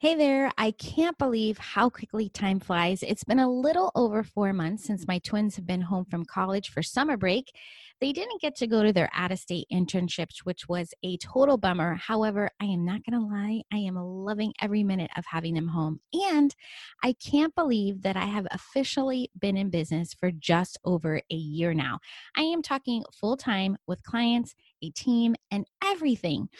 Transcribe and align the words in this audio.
Hey 0.00 0.14
there, 0.14 0.52
I 0.56 0.70
can't 0.70 1.18
believe 1.18 1.58
how 1.58 1.90
quickly 1.90 2.28
time 2.28 2.60
flies. 2.60 3.02
It's 3.02 3.24
been 3.24 3.40
a 3.40 3.50
little 3.50 3.90
over 3.96 4.22
four 4.22 4.52
months 4.52 4.84
since 4.84 5.08
my 5.08 5.18
twins 5.18 5.56
have 5.56 5.66
been 5.66 5.80
home 5.80 6.04
from 6.04 6.24
college 6.24 6.70
for 6.70 6.84
summer 6.84 7.16
break. 7.16 7.52
They 8.00 8.12
didn't 8.12 8.40
get 8.40 8.54
to 8.58 8.68
go 8.68 8.84
to 8.84 8.92
their 8.92 9.10
out 9.12 9.32
of 9.32 9.40
state 9.40 9.66
internships, 9.72 10.44
which 10.44 10.68
was 10.68 10.94
a 11.02 11.16
total 11.16 11.56
bummer. 11.56 11.96
However, 11.96 12.48
I 12.60 12.66
am 12.66 12.84
not 12.84 13.00
going 13.02 13.20
to 13.20 13.26
lie, 13.26 13.62
I 13.72 13.78
am 13.78 13.96
loving 13.96 14.52
every 14.62 14.84
minute 14.84 15.10
of 15.16 15.24
having 15.26 15.54
them 15.54 15.66
home. 15.66 15.98
And 16.12 16.54
I 17.02 17.14
can't 17.14 17.56
believe 17.56 18.02
that 18.02 18.16
I 18.16 18.26
have 18.26 18.46
officially 18.52 19.32
been 19.36 19.56
in 19.56 19.68
business 19.68 20.14
for 20.14 20.30
just 20.30 20.78
over 20.84 21.22
a 21.28 21.34
year 21.34 21.74
now. 21.74 21.98
I 22.36 22.42
am 22.42 22.62
talking 22.62 23.02
full 23.12 23.36
time 23.36 23.76
with 23.88 24.04
clients, 24.04 24.54
a 24.80 24.90
team, 24.90 25.34
and 25.50 25.66
everything. 25.84 26.50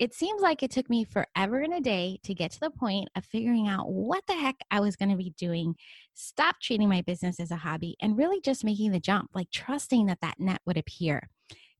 It 0.00 0.12
seems 0.12 0.42
like 0.42 0.64
it 0.64 0.72
took 0.72 0.90
me 0.90 1.04
forever 1.04 1.60
and 1.60 1.72
a 1.72 1.80
day 1.80 2.18
to 2.24 2.34
get 2.34 2.50
to 2.50 2.60
the 2.60 2.70
point 2.70 3.10
of 3.14 3.24
figuring 3.24 3.68
out 3.68 3.92
what 3.92 4.26
the 4.26 4.34
heck 4.34 4.56
I 4.68 4.80
was 4.80 4.96
going 4.96 5.10
to 5.10 5.16
be 5.16 5.32
doing, 5.38 5.76
stop 6.14 6.56
treating 6.60 6.88
my 6.88 7.02
business 7.02 7.38
as 7.38 7.52
a 7.52 7.56
hobby, 7.56 7.96
and 8.02 8.18
really 8.18 8.40
just 8.40 8.64
making 8.64 8.90
the 8.90 8.98
jump, 8.98 9.30
like 9.34 9.52
trusting 9.52 10.06
that 10.06 10.18
that 10.20 10.40
net 10.40 10.60
would 10.66 10.76
appear. 10.76 11.28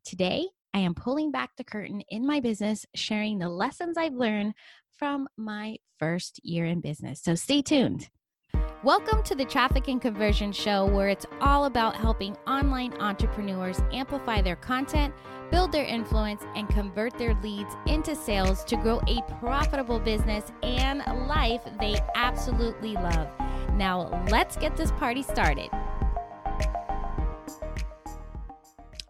Today, 0.04 0.46
I 0.72 0.78
am 0.78 0.94
pulling 0.94 1.32
back 1.32 1.56
the 1.56 1.64
curtain 1.64 2.02
in 2.08 2.24
my 2.24 2.38
business, 2.38 2.86
sharing 2.94 3.38
the 3.38 3.48
lessons 3.48 3.98
I've 3.98 4.14
learned 4.14 4.54
from 4.96 5.26
my 5.36 5.78
first 5.98 6.38
year 6.44 6.66
in 6.66 6.80
business. 6.80 7.20
So 7.20 7.34
stay 7.34 7.62
tuned. 7.62 8.10
Welcome 8.84 9.22
to 9.24 9.34
the 9.34 9.46
Traffic 9.46 9.88
and 9.88 10.00
Conversion 10.00 10.52
Show, 10.52 10.86
where 10.86 11.08
it's 11.08 11.26
all 11.40 11.64
about 11.64 11.96
helping 11.96 12.36
online 12.46 12.92
entrepreneurs 13.00 13.80
amplify 13.92 14.42
their 14.42 14.56
content, 14.56 15.14
build 15.50 15.72
their 15.72 15.84
influence, 15.84 16.42
and 16.56 16.68
convert 16.68 17.16
their 17.18 17.34
leads 17.42 17.74
into 17.86 18.14
sales 18.14 18.64
to 18.64 18.76
grow 18.76 19.00
a 19.08 19.22
profitable 19.40 19.98
business 19.98 20.52
and 20.62 20.98
life 21.26 21.62
they 21.80 22.00
absolutely 22.14 22.94
love. 22.94 23.28
Now, 23.74 24.24
let's 24.30 24.56
get 24.56 24.76
this 24.76 24.92
party 24.92 25.22
started. 25.22 25.68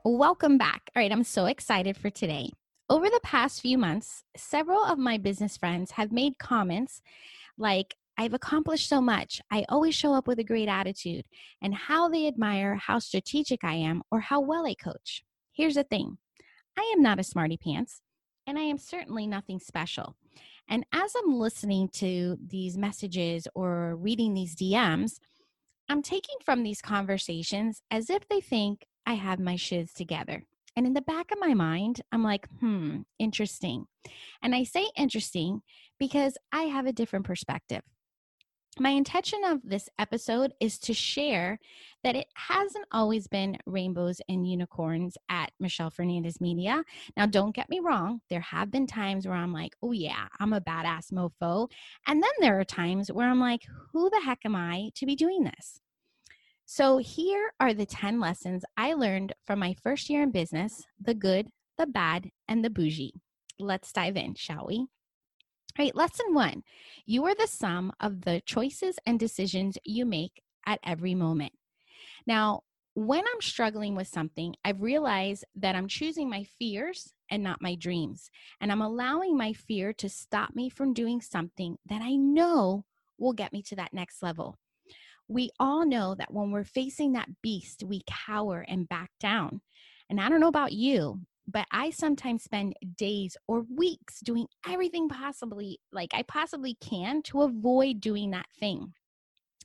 Welcome 0.05 0.59
back. 0.59 0.91
All 0.95 1.03
right, 1.03 1.11
I'm 1.11 1.25
so 1.25 1.47
excited 1.47 1.97
for 1.97 2.11
today. 2.11 2.51
Over 2.91 3.09
the 3.09 3.21
past 3.23 3.63
few 3.63 3.79
months, 3.79 4.23
several 4.37 4.85
of 4.85 4.99
my 4.99 5.17
business 5.17 5.57
friends 5.57 5.93
have 5.93 6.13
made 6.13 6.39
comments 6.39 7.01
like, 7.57 7.95
I've 8.17 8.35
accomplished 8.35 8.89
so 8.89 9.01
much. 9.01 9.41
I 9.51 9.65
always 9.69 9.95
show 9.95 10.15
up 10.15 10.29
with 10.29 10.39
a 10.39 10.45
great 10.45 10.69
attitude, 10.69 11.25
and 11.61 11.75
how 11.75 12.09
they 12.09 12.29
admire 12.29 12.77
how 12.77 12.99
strategic 12.99 13.65
I 13.65 13.75
am 13.75 14.03
or 14.11 14.21
how 14.21 14.41
well 14.41 14.67
I 14.67 14.75
coach. 14.75 15.25
Here's 15.53 15.75
the 15.75 15.85
thing 15.85 16.19
I 16.79 16.93
am 16.95 17.03
not 17.03 17.21
a 17.21 17.25
smarty 17.25 17.57
pants, 17.57 18.01
and 18.47 18.59
I 18.59 18.63
am 18.63 18.79
certainly 18.79 19.27
nothing 19.27 19.61
special. 19.61 20.17
And 20.69 20.85
as 20.93 21.15
I'm 21.15 21.39
listening 21.39 21.89
to 21.95 22.39
these 22.45 22.77
messages 22.77 23.47
or 23.55 23.97
reading 23.97 24.35
these 24.35 24.57
DMs, 24.57 25.19
I'm 25.89 26.03
taking 26.03 26.37
from 26.45 26.63
these 26.63 26.81
conversations 26.81 27.83
as 27.91 28.09
if 28.09 28.27
they 28.29 28.41
think 28.41 28.87
I 29.07 29.15
have 29.15 29.39
my 29.39 29.57
shiz 29.57 29.93
together. 29.93 30.45
And 30.77 30.87
in 30.87 30.95
the 30.95 31.03
back 31.03 31.31
of 31.31 31.39
my 31.39 31.55
mind, 31.55 32.01
I'm 32.11 32.25
like, 32.25 32.49
hmm, 32.59 33.03
interesting. 33.19 33.87
And 34.43 34.55
I 34.55 34.65
say 34.65 34.91
interesting 34.97 35.63
because 35.99 36.37
I 36.53 36.63
have 36.63 36.87
a 36.87 36.93
different 36.93 37.27
perspective 37.27 37.83
my 38.81 38.91
intention 38.91 39.45
of 39.45 39.61
this 39.63 39.89
episode 39.99 40.53
is 40.61 40.79
to 40.81 40.95
share 40.95 41.59
that 42.03 42.17
it 42.17 42.27
hasn't 42.35 42.87
always 42.93 43.27
been 43.27 43.57
rainbows 43.67 44.21
and 44.29 44.49
unicorns 44.49 45.17
at 45.29 45.53
Michelle 45.61 45.91
Fernandez 45.91 46.41
Media. 46.41 46.85
Now, 47.17 47.27
don't 47.27 47.55
get 47.55 47.69
me 47.71 47.81
wrong, 47.81 48.21
there 48.31 48.41
have 48.41 48.71
been 48.71 48.87
times 48.87 49.27
where 49.27 49.37
I'm 49.37 49.53
like, 49.53 49.75
oh, 49.83 49.93
yeah, 49.93 50.27
I'm 50.41 50.53
a 50.53 50.61
badass 50.61 51.13
mofo. 51.13 51.71
And 52.07 52.23
then 52.23 52.31
there 52.41 52.59
are 52.59 52.65
times 52.65 53.13
where 53.13 53.29
I'm 53.29 53.41
like, 53.41 53.63
who 53.93 54.11
the 54.11 54.21
heck 54.25 54.41
am 54.45 54.57
I 54.57 54.91
to 54.97 55.07
be 55.07 55.15
doing 55.15 55.45
this? 55.45 55.81
So, 56.67 56.99
here 56.99 57.53
are 57.61 57.75
the 57.75 57.87
10 57.87 58.21
lessons 58.21 58.65
I 58.77 58.95
learned 58.95 59.35
from 59.47 59.59
my 59.59 59.75
first 59.83 60.09
year 60.09 60.23
in 60.23 60.31
business 60.31 60.83
the 61.01 61.15
good, 61.15 61.49
the 61.77 61.87
bad, 61.87 62.31
and 62.49 62.65
the 62.65 62.71
bougie. 62.71 63.21
Let's 63.59 63.93
dive 63.93 64.17
in, 64.17 64.35
shall 64.35 64.65
we? 64.67 64.87
All 65.77 65.85
right, 65.85 65.97
lesson 65.97 66.35
one 66.35 66.63
you 67.05 67.25
are 67.27 67.35
the 67.35 67.49
sum 67.49 67.93
of 67.99 68.21
the 68.21 68.41
choices 68.47 68.97
and 69.07 69.19
decisions 69.19 69.77
you 69.85 70.07
make 70.07 70.41
at 70.65 70.79
every 70.85 71.17
moment. 71.17 71.53
Now, 72.29 72.61
when 72.95 73.25
I'm 73.27 73.41
struggling 73.41 73.97
with 73.97 74.07
something, 74.07 74.55
I've 74.65 74.81
realized 74.81 75.45
that 75.57 75.75
I'm 75.75 75.89
choosing 75.89 76.31
my 76.31 76.45
fears 76.61 77.13
and 77.29 77.43
not 77.43 77.61
my 77.61 77.75
dreams. 77.75 78.31
And 78.61 78.71
I'm 78.71 78.83
allowing 78.83 79.37
my 79.37 79.53
fear 79.53 79.93
to 79.95 80.09
stop 80.09 80.55
me 80.55 80.69
from 80.69 80.95
doing 80.95 81.21
something 81.21 81.77
that 81.87 82.03
I 82.03 82.15
know 82.15 82.85
will 83.19 83.33
get 83.33 83.53
me 83.53 83.61
to 83.63 83.77
that 83.77 83.93
next 83.93 84.23
level. 84.23 84.57
We 85.27 85.51
all 85.59 85.85
know 85.85 86.15
that 86.15 86.33
when 86.33 86.53
we're 86.53 86.63
facing 86.63 87.15
that 87.15 87.43
beast, 87.43 87.83
we 87.83 88.03
cower 88.07 88.65
and 88.69 88.89
back 88.89 89.11
down. 89.19 89.61
And 90.09 90.21
I 90.21 90.29
don't 90.29 90.41
know 90.41 90.47
about 90.47 90.73
you, 90.73 91.21
but 91.47 91.67
I 91.71 91.91
sometimes 91.91 92.45
spend 92.45 92.75
days 92.97 93.37
or 93.47 93.67
weeks 93.71 94.21
doing 94.21 94.47
everything 94.69 95.09
possibly 95.09 95.79
like 95.93 96.13
I 96.15 96.23
possibly 96.23 96.75
can 96.81 97.23
to 97.25 97.43
avoid 97.43 98.01
doing 98.01 98.31
that 98.31 98.47
thing. 98.59 98.95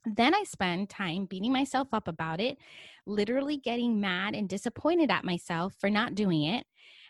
Then 0.05 0.33
I 0.33 0.43
spend 0.43 0.89
time 0.89 1.25
beating 1.25 1.51
myself 1.51 1.89
up 1.93 2.07
about 2.07 2.39
it, 2.39 2.57
literally 3.05 3.57
getting 3.57 3.99
mad 3.99 4.35
and 4.35 4.47
disappointed 4.47 5.11
at 5.11 5.25
myself 5.25 5.75
for 5.79 5.89
not 5.89 6.15
doing 6.15 6.43
it. 6.43 6.65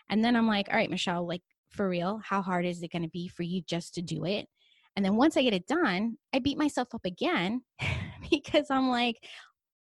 And 0.08 0.24
then 0.24 0.34
I'm 0.34 0.48
like, 0.48 0.68
all 0.68 0.76
right, 0.76 0.90
Michelle, 0.90 1.26
like 1.26 1.42
for 1.70 1.88
real, 1.88 2.20
how 2.24 2.42
hard 2.42 2.66
is 2.66 2.82
it 2.82 2.90
going 2.90 3.02
to 3.02 3.08
be 3.08 3.28
for 3.28 3.44
you 3.44 3.62
just 3.62 3.94
to 3.94 4.02
do 4.02 4.24
it? 4.24 4.48
And 4.96 5.04
then 5.04 5.16
once 5.16 5.36
I 5.36 5.42
get 5.42 5.54
it 5.54 5.68
done, 5.68 6.16
I 6.32 6.40
beat 6.40 6.58
myself 6.58 6.88
up 6.94 7.04
again 7.04 7.62
because 8.30 8.66
I'm 8.70 8.88
like, 8.88 9.24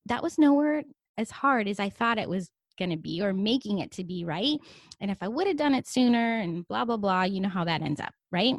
that 0.05 0.21
was 0.21 0.37
nowhere 0.37 0.83
as 1.17 1.31
hard 1.31 1.67
as 1.67 1.79
I 1.79 1.89
thought 1.89 2.19
it 2.19 2.29
was 2.29 2.51
going 2.77 2.91
to 2.91 2.97
be 2.97 3.21
or 3.21 3.33
making 3.33 3.79
it 3.79 3.91
to 3.93 4.03
be, 4.03 4.25
right? 4.25 4.57
And 4.99 5.11
if 5.11 5.17
I 5.21 5.27
would 5.27 5.47
have 5.47 5.57
done 5.57 5.73
it 5.73 5.87
sooner 5.87 6.39
and 6.39 6.67
blah, 6.67 6.85
blah, 6.85 6.97
blah, 6.97 7.23
you 7.23 7.41
know 7.41 7.49
how 7.49 7.65
that 7.65 7.81
ends 7.81 7.99
up, 7.99 8.13
right? 8.31 8.55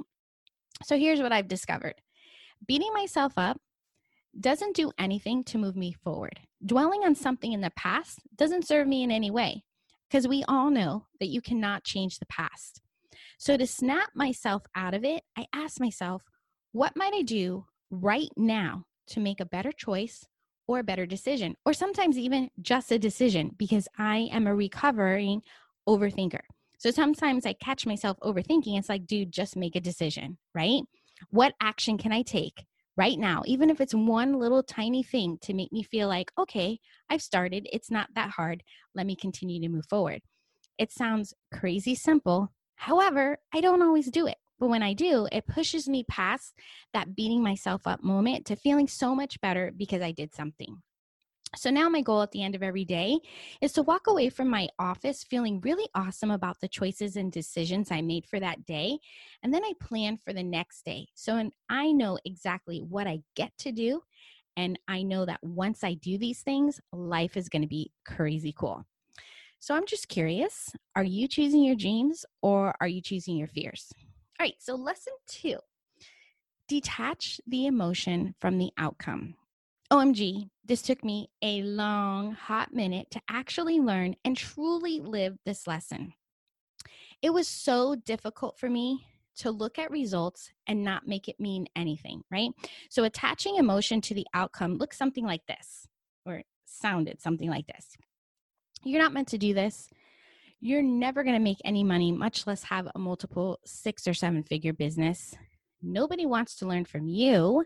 So 0.85 0.97
here's 0.97 1.21
what 1.21 1.33
I've 1.33 1.49
discovered 1.49 1.95
beating 2.67 2.93
myself 2.93 3.33
up 3.37 3.61
doesn't 4.39 4.77
do 4.77 4.93
anything 4.99 5.43
to 5.45 5.59
move 5.59 5.77
me 5.77 5.93
forward. 5.93 6.41
Dwelling 6.65 7.03
on 7.05 7.15
something 7.15 7.53
in 7.53 7.61
the 7.61 7.73
past 7.77 8.21
doesn't 8.37 8.67
serve 8.67 8.87
me 8.87 9.03
in 9.03 9.11
any 9.11 9.31
way 9.31 9.65
because 10.09 10.29
we 10.29 10.45
all 10.49 10.71
know 10.71 11.07
that 11.21 11.29
you 11.29 11.41
cannot 11.41 11.85
change 11.85 12.19
the 12.19 12.27
past. 12.27 12.81
So 13.39 13.57
to 13.57 13.67
snap 13.67 14.11
myself 14.15 14.63
out 14.75 14.95
of 14.95 15.05
it, 15.05 15.23
I 15.37 15.47
ask 15.53 15.81
myself, 15.81 16.23
what 16.73 16.97
might 16.97 17.15
I 17.15 17.23
do 17.23 17.67
right 17.91 18.31
now 18.37 18.85
to 19.09 19.21
make 19.21 19.41
a 19.41 19.47
better 19.47 19.73
choice 19.73 20.27
or 20.69 20.79
a 20.79 20.85
better 20.85 21.07
decision, 21.07 21.57
or 21.65 21.73
sometimes 21.73 22.17
even 22.17 22.51
just 22.63 22.93
a 22.93 22.99
decision 22.99 23.51
because 23.57 23.89
I 23.99 24.29
am 24.31 24.47
a 24.47 24.55
recovering 24.55 25.43
overthinker. 25.89 26.43
So 26.79 26.93
sometimes 26.93 27.45
I 27.45 27.55
catch 27.55 27.87
myself 27.87 28.19
overthinking. 28.23 28.79
It's 28.79 28.89
like, 28.89 29.07
dude, 29.07 29.33
just 29.33 29.57
make 29.57 29.75
a 29.75 29.81
decision, 29.81 30.39
right? 30.55 30.83
What 31.31 31.55
action 31.61 31.99
can 31.99 32.13
I 32.13 32.23
take 32.23 32.65
right 32.97 33.19
now, 33.19 33.43
even 33.47 33.71
if 33.71 33.81
it's 33.81 33.95
one 33.95 34.39
little 34.39 34.63
tiny 34.63 35.03
thing 35.03 35.39
to 35.43 35.55
make 35.55 35.73
me 35.73 35.83
feel 35.83 36.07
like, 36.09 36.31
okay, 36.39 36.79
I've 37.09 37.23
started. 37.23 37.67
It's 37.73 37.91
not 37.91 38.09
that 38.15 38.31
hard. 38.31 38.63
Let 38.95 39.07
me 39.07 39.17
continue 39.17 39.61
to 39.61 39.69
move 39.69 39.87
forward. 39.89 40.21
It 40.79 40.93
sounds 40.93 41.33
crazy 41.53 41.95
simple. 41.95 42.53
However, 42.77 43.39
I 43.53 43.61
don't 43.61 43.83
always 43.83 44.11
do 44.11 44.27
it. 44.27 44.37
But 44.59 44.69
when 44.69 44.83
I 44.83 44.93
do, 44.93 45.29
it 45.31 45.47
pushes 45.47 45.89
me 45.89 46.05
past 46.05 46.55
that 46.93 47.15
beating 47.15 47.43
myself 47.43 47.87
up 47.87 48.03
moment 48.03 48.47
to 48.47 48.57
feeling 48.57 48.89
so 48.89 49.15
much 49.15 49.41
better 49.41 49.73
because 49.77 50.03
I 50.03 50.13
did 50.13 50.35
something. 50.35 50.83
So 51.57 51.71
now 51.71 51.89
my 51.89 52.03
goal 52.03 52.21
at 52.21 52.33
the 52.33 52.43
end 52.43 52.55
of 52.55 52.63
every 52.63 52.85
day 52.85 53.19
is 53.63 53.73
to 53.73 53.83
walk 53.83 54.07
away 54.07 54.29
from 54.29 54.51
my 54.51 54.69
office 54.79 55.25
feeling 55.25 55.61
really 55.61 55.89
awesome 55.95 56.31
about 56.31 56.61
the 56.61 56.69
choices 56.69 57.17
and 57.17 57.33
decisions 57.33 57.91
I 57.91 58.03
made 58.03 58.27
for 58.27 58.39
that 58.39 58.67
day. 58.67 58.99
And 59.43 59.55
then 59.55 59.65
I 59.65 59.73
plan 59.81 60.19
for 60.19 60.35
the 60.35 60.43
next 60.43 60.85
day. 60.85 61.09
So 61.15 61.51
I 61.71 61.93
know 61.93 62.19
exactly 62.27 62.81
what 62.81 63.07
I 63.07 63.21
get 63.35 63.57
to 63.59 63.73
do. 63.73 64.03
And 64.59 64.79
I 64.89 65.03
know 65.03 65.25
that 65.25 65.43
once 65.43 65.85
I 65.85 65.95
do 65.95 66.19
these 66.19 66.43
things, 66.43 66.81
life 66.93 67.37
is 67.37 67.49
going 67.49 67.63
to 67.63 67.69
be 67.69 67.93
crazy 68.05 68.53
cool. 68.53 68.85
So 69.61 69.75
I'm 69.75 69.87
just 69.87 70.09
curious 70.09 70.71
are 70.95 71.05
you 71.05 71.29
choosing 71.29 71.65
your 71.65 71.77
dreams 71.77 72.27
or 72.43 72.75
are 72.81 72.89
you 72.89 73.01
choosing 73.01 73.37
your 73.37 73.49
fears? 73.49 73.91
All 74.41 74.45
right, 74.45 74.55
so 74.61 74.77
lesson 74.77 75.15
two 75.27 75.59
detach 76.69 77.41
the 77.47 77.67
emotion 77.67 78.35
from 78.39 78.59
the 78.59 78.71
outcome. 78.79 79.35
OMG, 79.91 80.51
this 80.65 80.83
took 80.83 81.03
me 81.03 81.31
a 81.43 81.63
long, 81.63 82.33
hot 82.33 82.73
minute 82.73 83.11
to 83.11 83.21
actually 83.29 83.81
learn 83.81 84.15
and 84.25 84.37
truly 84.37 85.01
live 85.01 85.39
this 85.45 85.67
lesson. 85.67 86.13
It 87.21 87.31
was 87.33 87.49
so 87.49 87.97
difficult 87.97 88.61
for 88.61 88.71
me 88.71 89.07
to 89.39 89.51
look 89.51 89.77
at 89.79 89.91
results 89.91 90.53
and 90.67 90.85
not 90.85 91.09
make 91.09 91.27
it 91.27 91.41
mean 91.41 91.67
anything, 91.75 92.23
right? 92.31 92.51
So, 92.91 93.03
attaching 93.03 93.57
emotion 93.57 94.01
to 94.03 94.15
the 94.15 94.27
outcome 94.35 94.75
looks 94.75 94.99
something 94.99 95.25
like 95.25 95.47
this, 95.47 95.89
or 96.27 96.43
sounded 96.65 97.21
something 97.21 97.51
like 97.51 97.67
this. 97.67 97.97
You're 98.85 99.03
not 99.03 99.13
meant 99.13 99.29
to 99.29 99.39
do 99.39 99.55
this 99.55 99.89
you're 100.61 100.83
never 100.83 101.23
going 101.23 101.37
to 101.37 101.43
make 101.43 101.61
any 101.65 101.85
money, 101.85 102.13
much 102.13 102.47
less 102.47 102.65
have 102.65 102.89
a 102.95 102.99
multiple 102.99 103.59
six 103.65 104.07
or 104.09 104.15
seven 104.15 104.43
figure 104.43 104.73
business. 104.73 105.35
Nobody 105.83 106.27
wants 106.27 106.57
to 106.57 106.67
learn 106.67 106.85
from 106.85 107.07
you. 107.07 107.65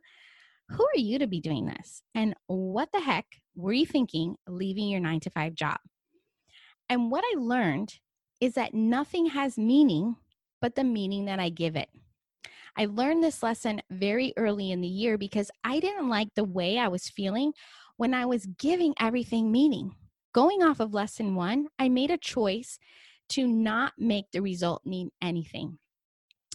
Who 0.69 0.85
are 0.85 0.99
you 0.99 1.19
to 1.19 1.27
be 1.27 1.41
doing 1.41 1.67
this? 1.67 2.03
And 2.15 2.35
what 2.47 2.91
the 2.93 3.01
heck 3.01 3.27
were 3.55 3.73
you 3.73 3.87
thinking 3.87 4.37
leaving 4.47 4.89
your 4.89 5.01
nine 5.01 5.21
to 5.21 5.31
five 5.31 5.55
job? 5.55 5.79
And 6.89 7.11
what 7.11 7.25
I 7.25 7.39
learned 7.39 7.95
is 8.41 8.55
that 8.55 8.75
nothing 8.75 9.27
has 9.27 9.57
meaning 9.57 10.17
but 10.61 10.75
the 10.75 10.85
meaning 10.85 11.27
that 11.27 11.41
I 11.41 11.49
give 11.49 11.77
it. 11.77 11.89
I 12.77 12.87
learned 12.87 13.23
this 13.23 13.43
lesson 13.43 13.83
very 13.91 14.33
early 14.37 14.71
in 14.71 14.81
the 14.81 14.89
year 14.89 15.19
because 15.19 15.51
I 15.65 15.81
didn't 15.81 16.09
like 16.09 16.29
the 16.35 16.45
way 16.45 16.79
I 16.79 16.89
was 16.89 17.09
feeling 17.09 17.53
when 17.97 18.15
I 18.15 18.25
was 18.27 18.47
giving 18.47 18.95
everything 18.99 19.53
meaning. 19.53 19.95
Going 20.33 20.63
off 20.63 20.81
of 20.81 20.95
lesson 20.95 21.35
one, 21.35 21.69
I 21.79 21.89
made 21.89 22.11
a 22.11 22.17
choice 22.17 22.79
to 23.31 23.47
not 23.47 23.93
make 23.99 24.31
the 24.33 24.41
result 24.41 24.83
mean 24.85 25.11
anything. 25.21 25.79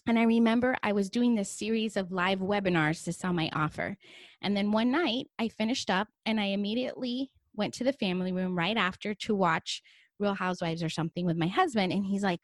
And 0.08 0.18
I 0.18 0.24
remember 0.24 0.78
I 0.82 0.94
was 0.94 1.10
doing 1.10 1.36
this 1.36 1.50
series 1.50 1.98
of 1.98 2.12
live 2.12 2.40
webinars 2.40 3.04
to 3.04 3.14
sell 3.14 3.34
my 3.34 3.50
offer. 3.54 3.98
And 4.42 4.56
then 4.56 4.72
one 4.72 4.90
night 4.90 5.28
I 5.38 5.50
finished 5.50 5.90
up 5.90 6.08
and 6.26 6.40
I 6.40 6.46
immediately 6.46 7.30
went 7.56 7.74
to 7.76 7.84
the 7.84 7.94
family 7.94 8.32
room 8.32 8.58
right 8.58 8.78
after 8.78 9.14
to 9.14 9.36
watch 9.36 9.82
Real 10.18 10.34
Housewives 10.34 10.82
or 10.82 10.90
something 10.90 11.26
with 11.26 11.38
my 11.38 11.48
husband. 11.48 11.92
And 11.92 12.06
he's 12.06 12.24
like, 12.24 12.40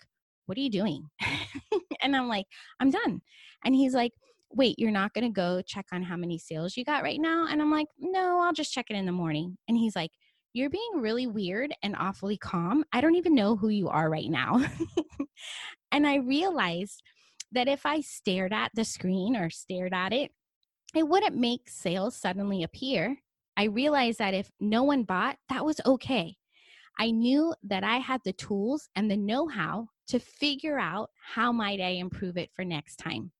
What 0.45 0.57
are 0.57 0.61
you 0.61 0.69
doing? 0.69 1.07
and 2.01 2.15
I'm 2.15 2.27
like, 2.27 2.45
I'm 2.79 2.91
done. 2.91 3.21
And 3.63 3.73
he's 3.73 3.93
like, 3.93 4.11
Wait, 4.51 4.77
you're 4.77 4.91
not 4.91 5.13
going 5.13 5.23
to 5.23 5.33
go 5.33 5.61
check 5.65 5.85
on 5.91 6.03
how 6.03 6.17
many 6.17 6.37
sales 6.37 6.75
you 6.75 6.83
got 6.83 7.01
right 7.01 7.19
now? 7.19 7.47
And 7.49 7.61
I'm 7.61 7.71
like, 7.71 7.87
No, 7.97 8.41
I'll 8.41 8.53
just 8.53 8.73
check 8.73 8.87
it 8.89 8.95
in 8.97 9.05
the 9.05 9.11
morning. 9.11 9.57
And 9.67 9.77
he's 9.77 9.95
like, 9.95 10.11
You're 10.53 10.69
being 10.69 10.91
really 10.95 11.25
weird 11.25 11.73
and 11.81 11.95
awfully 11.95 12.37
calm. 12.37 12.85
I 12.93 13.01
don't 13.01 13.15
even 13.15 13.33
know 13.33 13.55
who 13.55 13.69
you 13.69 13.89
are 13.89 14.09
right 14.09 14.29
now. 14.29 14.63
and 15.91 16.05
I 16.05 16.17
realized 16.17 17.01
that 17.51 17.67
if 17.67 17.85
I 17.85 18.01
stared 18.01 18.53
at 18.53 18.71
the 18.75 18.85
screen 18.85 19.35
or 19.35 19.49
stared 19.49 19.93
at 19.93 20.13
it, 20.13 20.31
it 20.95 21.07
wouldn't 21.07 21.35
make 21.35 21.69
sales 21.69 22.15
suddenly 22.15 22.61
appear. 22.61 23.17
I 23.57 23.65
realized 23.65 24.19
that 24.19 24.35
if 24.35 24.51
no 24.59 24.83
one 24.83 25.03
bought, 25.03 25.37
that 25.49 25.65
was 25.65 25.81
okay. 25.85 26.37
I 26.99 27.09
knew 27.09 27.55
that 27.63 27.83
I 27.83 27.97
had 27.97 28.21
the 28.23 28.33
tools 28.33 28.89
and 28.95 29.09
the 29.09 29.17
know 29.17 29.47
how 29.47 29.87
to 30.09 30.19
figure 30.19 30.77
out 30.77 31.09
how 31.33 31.51
might 31.51 31.81
I 31.81 31.89
improve 31.89 32.37
it 32.37 32.51
for 32.55 32.63
next 32.63 32.97
time. 32.97 33.31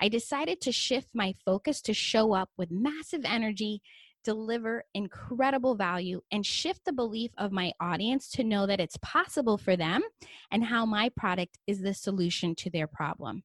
I 0.00 0.08
decided 0.08 0.60
to 0.62 0.72
shift 0.72 1.08
my 1.14 1.34
focus 1.44 1.80
to 1.82 1.94
show 1.94 2.32
up 2.32 2.50
with 2.56 2.70
massive 2.70 3.24
energy, 3.24 3.82
deliver 4.28 4.84
incredible 4.92 5.74
value, 5.74 6.20
and 6.30 6.44
shift 6.44 6.84
the 6.84 6.92
belief 6.92 7.30
of 7.38 7.50
my 7.50 7.72
audience 7.80 8.28
to 8.28 8.44
know 8.44 8.66
that 8.66 8.78
it's 8.78 8.98
possible 8.98 9.56
for 9.56 9.74
them 9.74 10.02
and 10.50 10.62
how 10.62 10.84
my 10.84 11.08
product 11.16 11.56
is 11.66 11.80
the 11.80 11.94
solution 11.94 12.54
to 12.54 12.68
their 12.68 12.86
problem. 12.86 13.42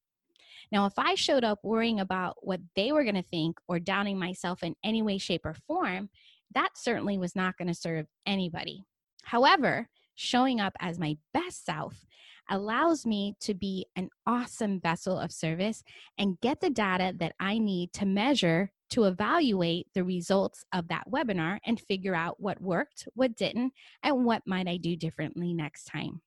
Now, 0.74 0.86
if 0.86 0.92
I 0.98 1.16
showed 1.16 1.46
up 1.46 1.60
worrying 1.64 2.02
about 2.02 2.36
what 2.42 2.60
they 2.76 2.92
were 2.92 3.06
going 3.06 3.16
to 3.16 3.24
think 3.24 3.60
or 3.70 3.80
doubting 3.80 4.20
myself 4.20 4.62
in 4.62 4.76
any 4.84 5.02
way, 5.02 5.18
shape, 5.18 5.46
or 5.46 5.54
form, 5.54 6.10
that 6.54 6.72
certainly 6.76 7.18
was 7.18 7.34
not 7.34 7.58
going 7.58 7.70
to 7.70 7.74
serve 7.74 8.06
anybody. 8.26 8.84
However, 9.24 9.88
showing 10.16 10.60
up 10.60 10.74
as 10.82 11.00
my 11.00 11.16
best 11.34 11.66
self 11.66 12.06
allows 12.50 13.06
me 13.06 13.36
to 13.40 13.54
be 13.54 13.86
an 13.96 14.10
awesome 14.28 14.82
vessel 14.82 15.18
of 15.18 15.32
service 15.32 15.82
and 16.18 16.42
get 16.42 16.60
the 16.60 16.70
data 16.70 17.14
that 17.20 17.36
I 17.40 17.58
need 17.58 17.94
to 17.94 18.06
measure 18.06 18.74
to 18.94 19.06
evaluate 19.06 19.88
the 19.94 20.04
results 20.04 20.64
of 20.74 20.88
that 20.88 21.10
webinar 21.10 21.60
and 21.66 21.80
figure 21.80 22.16
out 22.16 22.40
what 22.40 22.62
worked, 22.62 23.08
what 23.14 23.36
didn't, 23.36 23.74
and 24.02 24.26
what 24.26 24.42
might 24.46 24.68
I 24.68 24.78
do 24.78 24.96
differently 24.96 25.54
next 25.54 25.86
time. 25.86 26.22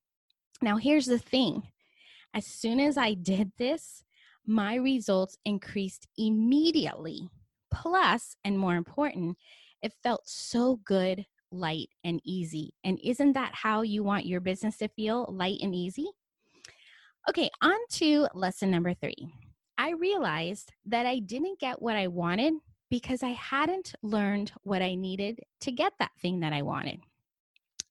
Now, 0.62 0.76
here's 0.76 1.06
the 1.06 1.18
thing 1.18 1.62
as 2.34 2.46
soon 2.46 2.80
as 2.80 2.98
I 2.98 3.14
did 3.14 3.52
this, 3.56 4.04
my 4.46 4.74
results 4.74 5.36
increased 5.44 6.06
immediately. 6.18 7.30
Plus, 7.72 8.36
and 8.44 8.58
more 8.58 8.76
important, 8.76 9.36
it 9.82 9.92
felt 10.02 10.22
so 10.24 10.80
good 10.84 11.24
light, 11.50 11.88
and 12.04 12.20
easy. 12.24 12.74
And 12.84 12.98
isn't 13.02 13.32
that 13.34 13.54
how 13.54 13.82
you 13.82 14.02
want 14.02 14.26
your 14.26 14.40
business 14.40 14.78
to 14.78 14.88
feel 14.88 15.26
light 15.28 15.58
and 15.62 15.74
easy? 15.74 16.06
Okay, 17.28 17.50
on 17.62 17.78
to 17.92 18.28
lesson 18.34 18.70
number 18.70 18.94
three. 18.94 19.32
I 19.78 19.90
realized 19.90 20.72
that 20.86 21.06
I 21.06 21.18
didn't 21.18 21.60
get 21.60 21.82
what 21.82 21.96
I 21.96 22.08
wanted 22.08 22.54
because 22.90 23.22
I 23.22 23.30
hadn't 23.30 23.94
learned 24.02 24.52
what 24.62 24.82
I 24.82 24.94
needed 24.94 25.40
to 25.60 25.72
get 25.72 25.92
that 25.98 26.12
thing 26.20 26.40
that 26.40 26.52
I 26.52 26.62
wanted. 26.62 27.00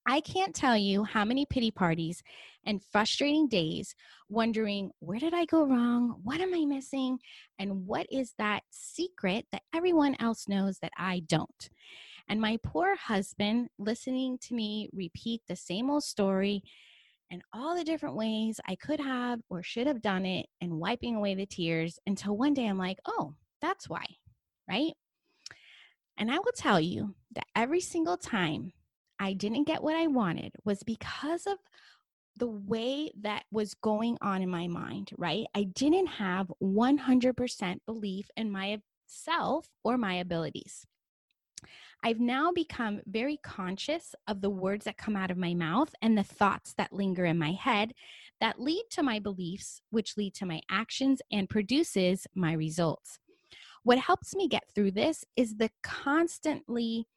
I 0.07 0.21
can't 0.21 0.53
tell 0.53 0.77
you 0.77 1.03
how 1.03 1.25
many 1.25 1.45
pity 1.47 1.71
parties 1.71 2.21
and 2.63 2.83
frustrating 2.83 3.47
days 3.47 3.95
wondering, 4.29 4.91
where 4.99 5.19
did 5.19 5.33
I 5.33 5.45
go 5.45 5.65
wrong? 5.65 6.19
What 6.23 6.41
am 6.41 6.53
I 6.53 6.63
missing? 6.65 7.17
And 7.57 7.87
what 7.87 8.05
is 8.11 8.33
that 8.37 8.63
secret 8.69 9.47
that 9.51 9.63
everyone 9.73 10.15
else 10.19 10.47
knows 10.47 10.77
that 10.79 10.91
I 10.95 11.23
don't? 11.27 11.69
And 12.27 12.39
my 12.39 12.57
poor 12.61 12.95
husband 12.95 13.69
listening 13.79 14.37
to 14.43 14.53
me 14.53 14.89
repeat 14.93 15.41
the 15.47 15.55
same 15.55 15.89
old 15.89 16.03
story 16.03 16.63
and 17.31 17.41
all 17.53 17.75
the 17.75 17.83
different 17.83 18.15
ways 18.15 18.59
I 18.67 18.75
could 18.75 18.99
have 18.99 19.41
or 19.49 19.63
should 19.63 19.87
have 19.87 20.01
done 20.01 20.25
it 20.25 20.47
and 20.61 20.79
wiping 20.79 21.15
away 21.15 21.35
the 21.35 21.45
tears 21.45 21.99
until 22.05 22.37
one 22.37 22.53
day 22.53 22.67
I'm 22.67 22.77
like, 22.77 22.99
oh, 23.05 23.33
that's 23.61 23.89
why, 23.89 24.05
right? 24.69 24.93
And 26.17 26.31
I 26.31 26.37
will 26.37 26.53
tell 26.55 26.79
you 26.79 27.15
that 27.33 27.47
every 27.55 27.81
single 27.81 28.17
time 28.17 28.71
I 29.19 29.33
didn't 29.33 29.65
get 29.65 29.83
what 29.83 29.95
I 29.95 30.07
wanted 30.07 30.53
was 30.63 30.83
because 30.83 31.45
of 31.47 31.57
the 32.37 32.47
way 32.47 33.11
that 33.21 33.43
was 33.51 33.73
going 33.75 34.17
on 34.21 34.41
in 34.41 34.49
my 34.49 34.67
mind, 34.67 35.11
right? 35.17 35.45
I 35.55 35.63
didn't 35.63 36.07
have 36.07 36.51
100% 36.61 37.77
belief 37.85 38.29
in 38.35 38.51
myself 38.51 39.69
or 39.83 39.97
my 39.97 40.15
abilities. 40.15 40.85
I've 42.05 42.19
now 42.19 42.51
become 42.51 43.01
very 43.07 43.37
conscious 43.37 44.13
of 44.27 44.39
the 44.39 44.49
words 44.51 44.85
that 44.85 44.95
come 44.95 45.15
out 45.15 45.31
of 45.31 45.39
my 45.39 45.55
mouth 45.55 45.89
and 46.03 46.15
the 46.15 46.23
thoughts 46.23 46.71
that 46.73 46.93
linger 46.93 47.25
in 47.25 47.39
my 47.39 47.53
head 47.53 47.95
that 48.39 48.61
lead 48.61 48.83
to 48.91 49.01
my 49.01 49.17
beliefs, 49.17 49.81
which 49.89 50.15
lead 50.15 50.35
to 50.35 50.45
my 50.45 50.61
actions 50.69 51.19
and 51.31 51.49
produces 51.49 52.27
my 52.35 52.53
results. 52.53 53.17
What 53.81 53.97
helps 53.97 54.35
me 54.35 54.47
get 54.47 54.65
through 54.75 54.91
this 54.91 55.25
is 55.35 55.55
the 55.55 55.71
constantly 55.81 57.07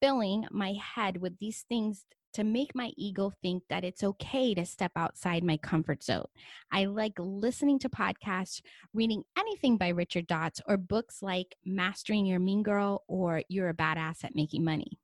filling 0.00 0.46
my 0.50 0.72
head 0.82 1.18
with 1.18 1.38
these 1.38 1.66
things 1.68 2.06
to 2.36 2.44
make 2.44 2.74
my 2.74 2.92
ego 2.98 3.32
think 3.40 3.62
that 3.70 3.82
it's 3.82 4.04
okay 4.04 4.52
to 4.52 4.66
step 4.66 4.92
outside 4.94 5.42
my 5.42 5.56
comfort 5.56 6.04
zone. 6.04 6.26
I 6.70 6.84
like 6.84 7.14
listening 7.18 7.78
to 7.78 7.88
podcasts, 7.88 8.60
reading 8.92 9.22
anything 9.38 9.78
by 9.78 9.88
Richard 9.88 10.26
Dotts, 10.26 10.60
or 10.68 10.76
books 10.76 11.22
like 11.22 11.56
Mastering 11.64 12.26
Your 12.26 12.38
Mean 12.38 12.62
Girl 12.62 13.04
or 13.08 13.40
You're 13.48 13.70
a 13.70 13.74
Badass 13.74 14.22
at 14.22 14.34
Making 14.34 14.64
Money. 14.64 14.98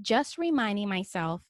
Just 0.00 0.36
reminding 0.36 0.88
myself 0.88 1.42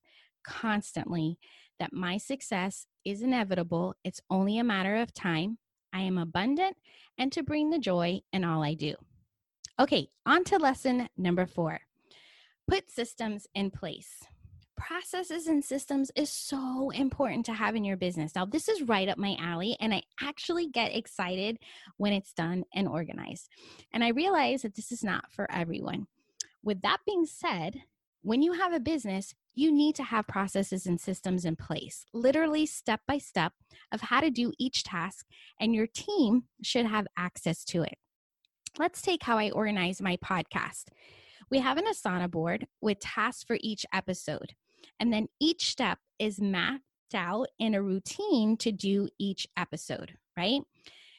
constantly 0.46 1.38
that 1.78 1.94
my 1.94 2.18
success 2.18 2.87
is 3.02 3.22
inevitable, 3.22 3.94
it's 4.04 4.20
only 4.28 4.58
a 4.58 4.64
matter 4.64 4.96
of 4.96 5.14
time. 5.14 5.56
I 5.94 6.00
am 6.00 6.18
abundant 6.18 6.76
and 7.16 7.32
to 7.32 7.42
bring 7.42 7.70
the 7.70 7.78
joy 7.78 8.20
in 8.30 8.44
all 8.44 8.62
I 8.62 8.75
do. 8.75 8.96
Okay, 9.80 10.08
on 10.26 10.44
to 10.44 10.58
lesson 10.58 11.08
number 11.16 11.46
four 11.46 11.80
put 12.68 12.90
systems 12.90 13.46
in 13.54 13.70
place 13.70 14.22
processes 14.86 15.46
and 15.46 15.64
systems 15.64 16.10
is 16.16 16.28
so 16.28 16.90
important 16.90 17.46
to 17.46 17.52
have 17.52 17.76
in 17.76 17.84
your 17.84 17.96
business. 17.96 18.34
Now, 18.34 18.44
this 18.44 18.68
is 18.68 18.82
right 18.82 19.08
up 19.08 19.16
my 19.16 19.36
alley, 19.38 19.76
and 19.80 19.94
I 19.94 20.02
actually 20.20 20.66
get 20.66 20.94
excited 20.94 21.58
when 21.98 22.12
it's 22.12 22.32
done 22.32 22.64
and 22.74 22.88
organized. 22.88 23.48
And 23.92 24.02
I 24.02 24.08
realize 24.08 24.62
that 24.62 24.74
this 24.74 24.90
is 24.90 25.04
not 25.04 25.30
for 25.30 25.50
everyone. 25.52 26.08
With 26.64 26.82
that 26.82 26.98
being 27.06 27.26
said, 27.26 27.82
when 28.22 28.42
you 28.42 28.54
have 28.54 28.72
a 28.72 28.80
business, 28.80 29.34
you 29.54 29.70
need 29.70 29.94
to 29.96 30.02
have 30.02 30.26
processes 30.26 30.86
and 30.86 31.00
systems 31.00 31.44
in 31.44 31.54
place, 31.54 32.04
literally 32.12 32.66
step 32.66 33.00
by 33.06 33.18
step 33.18 33.52
of 33.92 34.00
how 34.00 34.20
to 34.20 34.30
do 34.30 34.52
each 34.58 34.82
task, 34.82 35.26
and 35.60 35.74
your 35.74 35.86
team 35.86 36.44
should 36.62 36.86
have 36.86 37.06
access 37.16 37.64
to 37.66 37.82
it. 37.82 37.98
Let's 38.78 39.00
take 39.00 39.22
how 39.22 39.38
I 39.38 39.50
organize 39.50 40.02
my 40.02 40.16
podcast. 40.16 40.86
We 41.50 41.58
have 41.60 41.76
an 41.76 41.84
Asana 41.84 42.30
board 42.30 42.66
with 42.80 42.98
tasks 42.98 43.44
for 43.44 43.58
each 43.60 43.84
episode. 43.92 44.54
And 45.00 45.12
then 45.12 45.28
each 45.40 45.70
step 45.70 45.99
is 46.18 46.40
mapped 46.40 46.82
out 47.14 47.49
in 47.58 47.75
a 47.75 47.82
routine 47.82 48.56
to 48.58 48.72
do 48.72 49.08
each 49.18 49.46
episode, 49.56 50.14
right? 50.37 50.62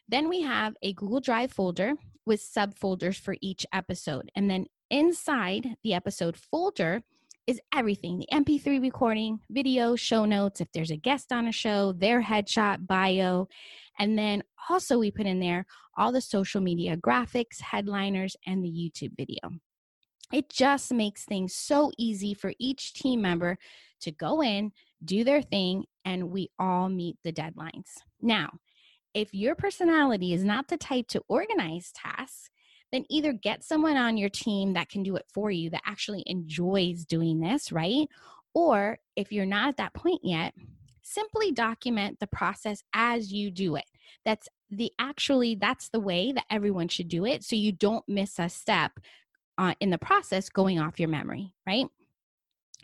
Then 0.08 0.30
we 0.30 0.42
have 0.42 0.76
a 0.82 0.94
Google 0.94 1.20
Drive 1.20 1.52
folder 1.52 1.94
with 2.26 2.42
subfolders 2.42 3.20
for 3.20 3.36
each 3.42 3.66
episode. 3.74 4.32
And 4.36 4.50
then 4.50 4.66
inside 4.90 5.76
the 5.84 5.94
episode 5.94 6.38
folder 6.38 7.02
is 7.48 7.60
everything 7.74 8.20
the 8.20 8.28
MP3 8.32 8.82
recording, 8.82 9.40
video, 9.50 9.96
show 9.96 10.24
notes, 10.26 10.62
if 10.62 10.72
there's 10.72 10.92
a 10.92 10.98
guest 10.98 11.32
on 11.32 11.48
a 11.48 11.52
show, 11.52 11.92
their 11.92 12.22
headshot, 12.22 12.88
bio. 12.88 13.48
And 14.00 14.18
then 14.18 14.44
also, 14.70 14.98
we 14.98 15.12
put 15.12 15.26
in 15.26 15.40
there 15.40 15.66
all 15.98 16.12
the 16.12 16.22
social 16.22 16.62
media 16.62 16.96
graphics, 16.96 17.60
headliners, 17.60 18.36
and 18.46 18.64
the 18.64 18.70
YouTube 18.70 19.16
video. 19.18 19.60
It 20.34 20.50
just 20.50 20.92
makes 20.92 21.26
things 21.26 21.54
so 21.54 21.92
easy 21.96 22.34
for 22.34 22.54
each 22.58 22.94
team 22.94 23.22
member 23.22 23.60
to 24.02 24.12
go 24.12 24.42
in, 24.42 24.72
do 25.06 25.24
their 25.24 25.44
thing, 25.44 25.86
and 26.04 26.32
we 26.32 26.50
all 26.58 26.90
meet 26.90 27.18
the 27.24 27.32
deadlines. 27.32 27.92
Now, 28.20 28.50
if 29.14 29.32
your 29.32 29.54
personality 29.54 30.34
is 30.34 30.44
not 30.44 30.68
the 30.68 30.78
type 30.78 31.08
to 31.10 31.22
organize 31.28 31.92
tasks, 31.92 32.50
then 32.92 33.06
either 33.10 33.32
get 33.32 33.64
someone 33.64 33.96
on 33.96 34.18
your 34.18 34.30
team 34.30 34.74
that 34.74 34.90
can 34.90 35.04
do 35.04 35.16
it 35.16 35.26
for 35.32 35.52
you 35.52 35.70
that 35.70 35.84
actually 35.86 36.24
enjoys 36.26 37.06
doing 37.06 37.40
this, 37.40 37.72
right? 37.72 38.08
Or 38.56 38.98
if 39.16 39.32
you're 39.32 39.46
not 39.46 39.70
at 39.70 39.78
that 39.78 39.94
point 39.94 40.22
yet, 40.24 40.56
simply 41.04 41.52
document 41.52 42.20
the 42.20 42.28
process 42.28 42.82
as 42.94 43.32
you 43.32 43.52
do 43.52 43.76
it. 43.76 43.86
That's 44.26 44.48
the 44.72 44.92
actually 44.98 45.56
that's 45.56 45.90
the 45.90 46.00
way 46.00 46.32
that 46.32 46.46
everyone 46.50 46.88
should 46.88 47.08
do 47.08 47.26
it 47.26 47.44
so 47.44 47.56
you 47.56 47.72
don't 47.72 48.08
miss 48.08 48.40
a 48.40 48.50
step 48.50 48.94
uh, 49.58 49.74
in 49.80 49.90
the 49.90 49.98
process 49.98 50.50
going 50.50 50.80
off 50.80 51.00
your 51.00 51.10
memory, 51.10 51.54
right? 51.66 51.88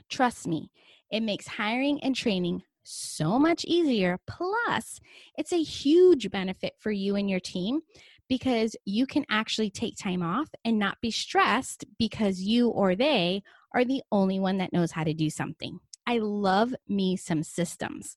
Trust 0.09 0.47
me, 0.47 0.71
it 1.11 1.21
makes 1.21 1.47
hiring 1.47 2.01
and 2.03 2.15
training 2.15 2.63
so 2.83 3.37
much 3.37 3.65
easier. 3.65 4.19
Plus, 4.27 4.99
it's 5.37 5.53
a 5.53 5.61
huge 5.61 6.31
benefit 6.31 6.73
for 6.79 6.91
you 6.91 7.15
and 7.15 7.29
your 7.29 7.39
team 7.39 7.81
because 8.27 8.75
you 8.85 9.05
can 9.05 9.25
actually 9.29 9.69
take 9.69 9.95
time 9.97 10.21
off 10.21 10.49
and 10.63 10.77
not 10.77 11.01
be 11.01 11.11
stressed 11.11 11.85
because 11.97 12.41
you 12.41 12.69
or 12.69 12.95
they 12.95 13.43
are 13.73 13.83
the 13.83 14.01
only 14.11 14.39
one 14.39 14.57
that 14.57 14.73
knows 14.73 14.91
how 14.91 15.03
to 15.03 15.13
do 15.13 15.29
something. 15.29 15.79
I 16.05 16.19
love 16.19 16.73
me 16.87 17.17
some 17.17 17.43
systems. 17.43 18.15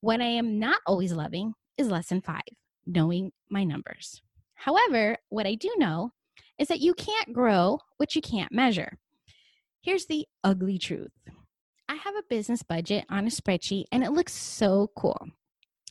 What 0.00 0.20
I 0.20 0.26
am 0.26 0.58
not 0.58 0.80
always 0.86 1.12
loving 1.12 1.54
is 1.76 1.88
lesson 1.88 2.20
five 2.20 2.42
knowing 2.86 3.32
my 3.50 3.64
numbers. 3.64 4.22
However, 4.54 5.18
what 5.28 5.46
I 5.46 5.54
do 5.54 5.72
know 5.76 6.12
is 6.58 6.68
that 6.68 6.80
you 6.80 6.94
can't 6.94 7.32
grow 7.32 7.78
what 7.96 8.14
you 8.14 8.20
can't 8.20 8.52
measure. 8.52 8.98
Here's 9.80 10.06
the 10.06 10.26
ugly 10.44 10.78
truth 10.78 11.12
I 11.88 11.94
have 11.94 12.14
a 12.14 12.22
business 12.28 12.62
budget 12.62 13.04
on 13.08 13.26
a 13.26 13.30
spreadsheet 13.30 13.84
and 13.92 14.04
it 14.04 14.10
looks 14.10 14.34
so 14.34 14.90
cool. 14.96 15.28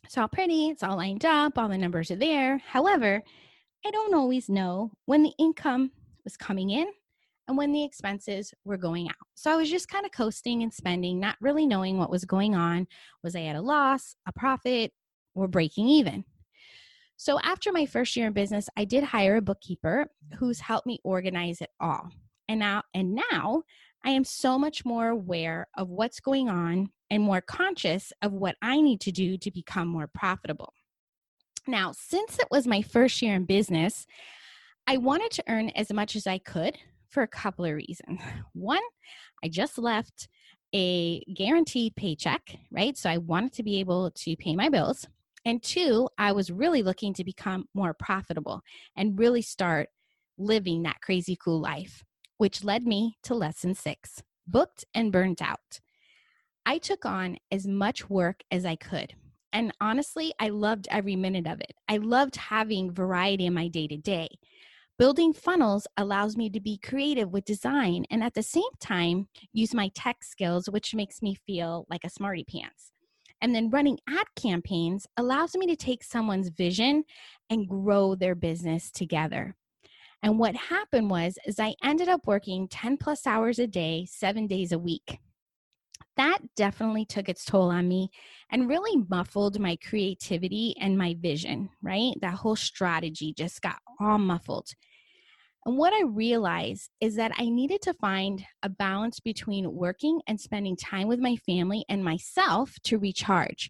It's 0.03 0.17
all 0.17 0.27
pretty, 0.27 0.69
it's 0.69 0.83
all 0.83 0.97
lined 0.97 1.25
up, 1.25 1.57
all 1.57 1.67
the 1.67 1.77
numbers 1.77 2.11
are 2.11 2.15
there. 2.15 2.59
However, 2.59 3.23
I 3.85 3.91
don't 3.91 4.13
always 4.13 4.49
know 4.49 4.91
when 5.05 5.23
the 5.23 5.33
income 5.37 5.91
was 6.23 6.37
coming 6.37 6.69
in 6.69 6.87
and 7.47 7.57
when 7.57 7.71
the 7.71 7.83
expenses 7.83 8.53
were 8.65 8.77
going 8.77 9.07
out. 9.07 9.15
So 9.35 9.51
I 9.51 9.55
was 9.55 9.69
just 9.69 9.89
kind 9.89 10.05
of 10.05 10.11
coasting 10.11 10.63
and 10.63 10.73
spending, 10.73 11.19
not 11.19 11.37
really 11.41 11.65
knowing 11.65 11.97
what 11.97 12.11
was 12.11 12.25
going 12.25 12.55
on. 12.55 12.87
Was 13.23 13.35
I 13.35 13.43
at 13.43 13.55
a 13.55 13.61
loss, 13.61 14.15
a 14.27 14.33
profit, 14.33 14.91
or 15.35 15.47
breaking 15.47 15.87
even? 15.87 16.25
So 17.17 17.39
after 17.41 17.71
my 17.71 17.87
first 17.87 18.15
year 18.15 18.27
in 18.27 18.33
business, 18.33 18.69
I 18.77 18.85
did 18.85 19.03
hire 19.03 19.37
a 19.37 19.41
bookkeeper 19.41 20.07
who's 20.37 20.59
helped 20.59 20.85
me 20.85 20.99
organize 21.03 21.61
it 21.61 21.71
all. 21.79 22.09
And 22.47 22.59
now 22.59 22.83
and 22.93 23.19
now 23.31 23.63
I 24.05 24.11
am 24.11 24.23
so 24.23 24.57
much 24.59 24.85
more 24.85 25.09
aware 25.09 25.67
of 25.75 25.89
what's 25.89 26.19
going 26.19 26.47
on 26.47 26.91
and 27.09 27.23
more 27.23 27.41
conscious 27.41 28.13
of 28.21 28.33
what 28.33 28.55
I 28.61 28.81
need 28.81 29.01
to 29.01 29.11
do 29.11 29.37
to 29.39 29.51
become 29.51 29.87
more 29.87 30.07
profitable. 30.13 30.71
Now, 31.67 31.91
since 31.91 32.37
it 32.39 32.47
was 32.51 32.67
my 32.67 32.81
first 32.83 33.21
year 33.21 33.33
in 33.33 33.45
business, 33.45 34.05
I 34.85 34.97
wanted 34.97 35.31
to 35.31 35.43
earn 35.49 35.69
as 35.71 35.91
much 35.91 36.15
as 36.15 36.27
I 36.27 36.37
could 36.37 36.77
for 37.09 37.23
a 37.23 37.27
couple 37.27 37.65
of 37.65 37.73
reasons. 37.73 38.21
One, 38.53 38.81
I 39.43 39.49
just 39.49 39.77
left 39.77 40.29
a 40.73 41.23
guaranteed 41.33 41.95
paycheck, 41.95 42.57
right? 42.71 42.97
So 42.97 43.09
I 43.09 43.17
wanted 43.17 43.53
to 43.53 43.63
be 43.63 43.79
able 43.79 44.11
to 44.11 44.35
pay 44.37 44.55
my 44.55 44.69
bills. 44.69 45.07
And 45.45 45.63
two, 45.63 46.09
I 46.17 46.31
was 46.31 46.51
really 46.51 46.83
looking 46.83 47.13
to 47.13 47.23
become 47.23 47.65
more 47.73 47.93
profitable 47.93 48.61
and 48.95 49.17
really 49.17 49.41
start 49.41 49.89
living 50.37 50.83
that 50.83 51.01
crazy 51.01 51.37
cool 51.41 51.59
life, 51.59 52.03
which 52.37 52.63
led 52.63 52.85
me 52.85 53.17
to 53.23 53.35
lesson 53.35 53.73
six 53.73 54.21
booked 54.47 54.85
and 54.93 55.11
burnt 55.11 55.41
out. 55.41 55.81
I 56.65 56.77
took 56.77 57.05
on 57.05 57.37
as 57.51 57.67
much 57.67 58.09
work 58.09 58.41
as 58.51 58.65
I 58.65 58.75
could. 58.75 59.13
And 59.53 59.73
honestly, 59.79 60.33
I 60.39 60.49
loved 60.49 60.87
every 60.91 61.15
minute 61.15 61.47
of 61.47 61.59
it. 61.61 61.73
I 61.87 61.97
loved 61.97 62.35
having 62.35 62.91
variety 62.91 63.45
in 63.45 63.53
my 63.53 63.67
day 63.67 63.87
to 63.87 63.97
day. 63.97 64.27
Building 64.99 65.31
funnels 65.31 65.87
allows 65.95 66.35
me 66.35 66.49
to 66.49 66.59
be 66.59 66.77
creative 66.77 67.31
with 67.31 67.45
design 67.45 68.05
and 68.09 68.23
at 68.23 68.33
the 68.33 68.43
same 68.43 68.63
time 68.79 69.27
use 69.53 69.73
my 69.73 69.89
tech 69.95 70.23
skills, 70.23 70.69
which 70.69 70.95
makes 70.95 71.21
me 71.21 71.35
feel 71.35 71.85
like 71.89 72.03
a 72.03 72.09
smarty 72.09 72.43
pants. 72.43 72.91
And 73.41 73.53
then 73.53 73.69
running 73.69 73.99
ad 74.09 74.27
campaigns 74.35 75.05
allows 75.17 75.55
me 75.55 75.67
to 75.67 75.75
take 75.75 76.03
someone's 76.03 76.49
vision 76.49 77.03
and 77.49 77.67
grow 77.67 78.15
their 78.15 78.35
business 78.35 78.91
together. 78.91 79.55
And 80.23 80.39
what 80.39 80.55
happened 80.55 81.09
was 81.09 81.37
is 81.45 81.59
I 81.59 81.75
ended 81.83 82.09
up 82.09 82.25
working 82.25 82.67
10 82.67 82.97
plus 82.97 83.27
hours 83.27 83.59
a 83.59 83.67
day, 83.67 84.05
7 84.09 84.47
days 84.47 84.71
a 84.71 84.79
week. 84.79 85.19
That 86.15 86.39
definitely 86.55 87.05
took 87.05 87.29
its 87.29 87.45
toll 87.45 87.69
on 87.69 87.87
me 87.87 88.09
and 88.51 88.67
really 88.67 89.05
muffled 89.07 89.59
my 89.59 89.75
creativity 89.75 90.75
and 90.79 90.97
my 90.97 91.15
vision, 91.19 91.69
right? 91.83 92.15
That 92.21 92.33
whole 92.33 92.55
strategy 92.55 93.33
just 93.37 93.61
got 93.61 93.77
all 93.99 94.17
muffled. 94.17 94.71
And 95.67 95.77
what 95.77 95.91
I 95.91 96.03
realized 96.03 96.91
is 97.01 97.15
that 97.15 97.33
I 97.37 97.49
needed 97.49 97.81
to 97.81 97.93
find 97.95 98.41
a 98.63 98.69
balance 98.69 99.19
between 99.19 99.73
working 99.73 100.21
and 100.25 100.39
spending 100.39 100.77
time 100.77 101.09
with 101.09 101.19
my 101.19 101.35
family 101.45 101.83
and 101.89 102.05
myself 102.05 102.75
to 102.85 102.97
recharge, 102.97 103.69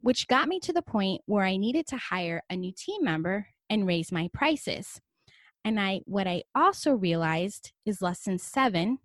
which 0.00 0.26
got 0.26 0.48
me 0.48 0.58
to 0.60 0.72
the 0.72 0.80
point 0.80 1.20
where 1.26 1.44
I 1.44 1.58
needed 1.58 1.86
to 1.88 1.98
hire 1.98 2.40
a 2.48 2.56
new 2.56 2.72
team 2.74 3.04
member 3.04 3.46
and 3.68 3.86
raise 3.86 4.10
my 4.10 4.30
prices. 4.32 5.02
And 5.66 5.78
I 5.78 6.00
what 6.06 6.26
I 6.26 6.44
also 6.54 6.92
realized 6.92 7.72
is 7.84 8.00
lesson 8.00 8.38
7 8.38 8.96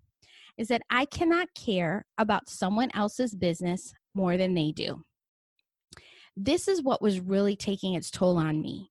is 0.56 0.68
that 0.68 0.82
I 0.88 1.04
cannot 1.04 1.48
care 1.54 2.06
about 2.16 2.48
someone 2.48 2.88
else's 2.94 3.34
business 3.34 3.92
more 4.14 4.38
than 4.38 4.54
they 4.54 4.72
do. 4.72 5.02
This 6.38 6.68
is 6.68 6.82
what 6.82 7.02
was 7.02 7.20
really 7.20 7.54
taking 7.54 7.92
its 7.92 8.10
toll 8.10 8.38
on 8.38 8.62
me. 8.62 8.89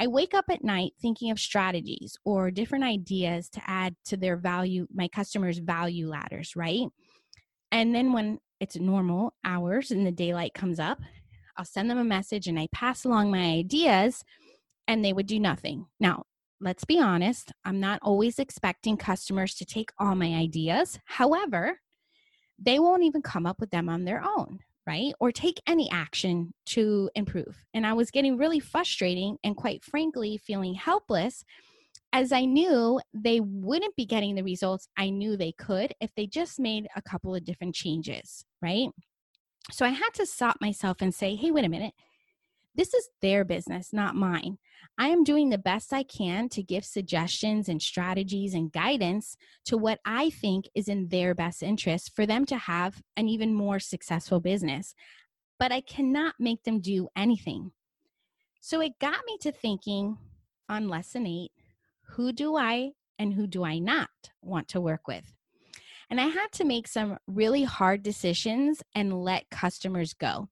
I 0.00 0.06
wake 0.08 0.34
up 0.34 0.46
at 0.50 0.64
night 0.64 0.92
thinking 1.00 1.30
of 1.30 1.38
strategies 1.38 2.16
or 2.24 2.50
different 2.50 2.84
ideas 2.84 3.48
to 3.50 3.62
add 3.66 3.94
to 4.06 4.16
their 4.16 4.36
value, 4.36 4.86
my 4.92 5.08
customers' 5.08 5.58
value 5.58 6.08
ladders, 6.08 6.56
right? 6.56 6.88
And 7.70 7.94
then 7.94 8.12
when 8.12 8.38
it's 8.60 8.76
normal 8.76 9.34
hours 9.44 9.90
and 9.90 10.06
the 10.06 10.12
daylight 10.12 10.54
comes 10.54 10.80
up, 10.80 10.98
I'll 11.56 11.64
send 11.64 11.88
them 11.88 11.98
a 11.98 12.04
message 12.04 12.48
and 12.48 12.58
I 12.58 12.68
pass 12.72 13.04
along 13.04 13.30
my 13.30 13.44
ideas 13.52 14.24
and 14.88 15.04
they 15.04 15.12
would 15.12 15.26
do 15.26 15.38
nothing. 15.38 15.86
Now, 16.00 16.24
let's 16.60 16.84
be 16.84 16.98
honest, 16.98 17.52
I'm 17.64 17.78
not 17.78 18.00
always 18.02 18.38
expecting 18.38 18.96
customers 18.96 19.54
to 19.56 19.64
take 19.64 19.90
all 19.98 20.14
my 20.16 20.34
ideas. 20.34 20.98
However, 21.04 21.80
they 22.58 22.78
won't 22.78 23.04
even 23.04 23.22
come 23.22 23.46
up 23.46 23.60
with 23.60 23.70
them 23.70 23.88
on 23.88 24.04
their 24.04 24.22
own 24.24 24.58
right? 24.86 25.14
Or 25.20 25.32
take 25.32 25.60
any 25.66 25.90
action 25.90 26.52
to 26.66 27.10
improve. 27.14 27.64
And 27.72 27.86
I 27.86 27.92
was 27.92 28.10
getting 28.10 28.36
really 28.36 28.60
frustrating 28.60 29.36
and 29.42 29.56
quite 29.56 29.84
frankly 29.84 30.36
feeling 30.36 30.74
helpless 30.74 31.44
as 32.12 32.30
I 32.30 32.44
knew 32.44 33.00
they 33.12 33.40
wouldn't 33.40 33.96
be 33.96 34.06
getting 34.06 34.34
the 34.36 34.44
results 34.44 34.86
I 34.96 35.10
knew 35.10 35.36
they 35.36 35.52
could 35.52 35.92
if 36.00 36.14
they 36.14 36.26
just 36.26 36.60
made 36.60 36.86
a 36.94 37.02
couple 37.02 37.34
of 37.34 37.44
different 37.44 37.74
changes, 37.74 38.44
right? 38.62 38.88
So 39.72 39.84
I 39.84 39.90
had 39.90 40.10
to 40.14 40.26
stop 40.26 40.58
myself 40.60 40.98
and 41.00 41.14
say, 41.14 41.34
hey, 41.34 41.50
wait 41.50 41.64
a 41.64 41.68
minute. 41.68 41.94
This 42.76 42.92
is 42.92 43.08
their 43.22 43.44
business, 43.44 43.92
not 43.92 44.16
mine. 44.16 44.58
I 44.98 45.08
am 45.08 45.22
doing 45.22 45.50
the 45.50 45.58
best 45.58 45.92
I 45.92 46.02
can 46.02 46.48
to 46.50 46.62
give 46.62 46.84
suggestions 46.84 47.68
and 47.68 47.80
strategies 47.80 48.52
and 48.52 48.72
guidance 48.72 49.36
to 49.66 49.76
what 49.76 50.00
I 50.04 50.30
think 50.30 50.68
is 50.74 50.88
in 50.88 51.08
their 51.08 51.34
best 51.34 51.62
interest 51.62 52.12
for 52.16 52.26
them 52.26 52.44
to 52.46 52.56
have 52.56 53.00
an 53.16 53.28
even 53.28 53.54
more 53.54 53.78
successful 53.78 54.40
business. 54.40 54.94
But 55.58 55.70
I 55.70 55.82
cannot 55.82 56.34
make 56.40 56.64
them 56.64 56.80
do 56.80 57.08
anything. 57.16 57.70
So 58.60 58.80
it 58.80 58.98
got 59.00 59.20
me 59.26 59.38
to 59.42 59.52
thinking 59.52 60.18
on 60.68 60.88
lesson 60.88 61.26
eight 61.26 61.52
who 62.08 62.32
do 62.32 62.56
I 62.56 62.90
and 63.18 63.32
who 63.32 63.46
do 63.46 63.64
I 63.64 63.78
not 63.78 64.08
want 64.42 64.68
to 64.68 64.80
work 64.80 65.06
with? 65.06 65.32
And 66.10 66.20
I 66.20 66.26
had 66.26 66.52
to 66.52 66.64
make 66.64 66.86
some 66.86 67.18
really 67.26 67.64
hard 67.64 68.02
decisions 68.02 68.82
and 68.94 69.22
let 69.22 69.50
customers 69.50 70.12
go. 70.12 70.48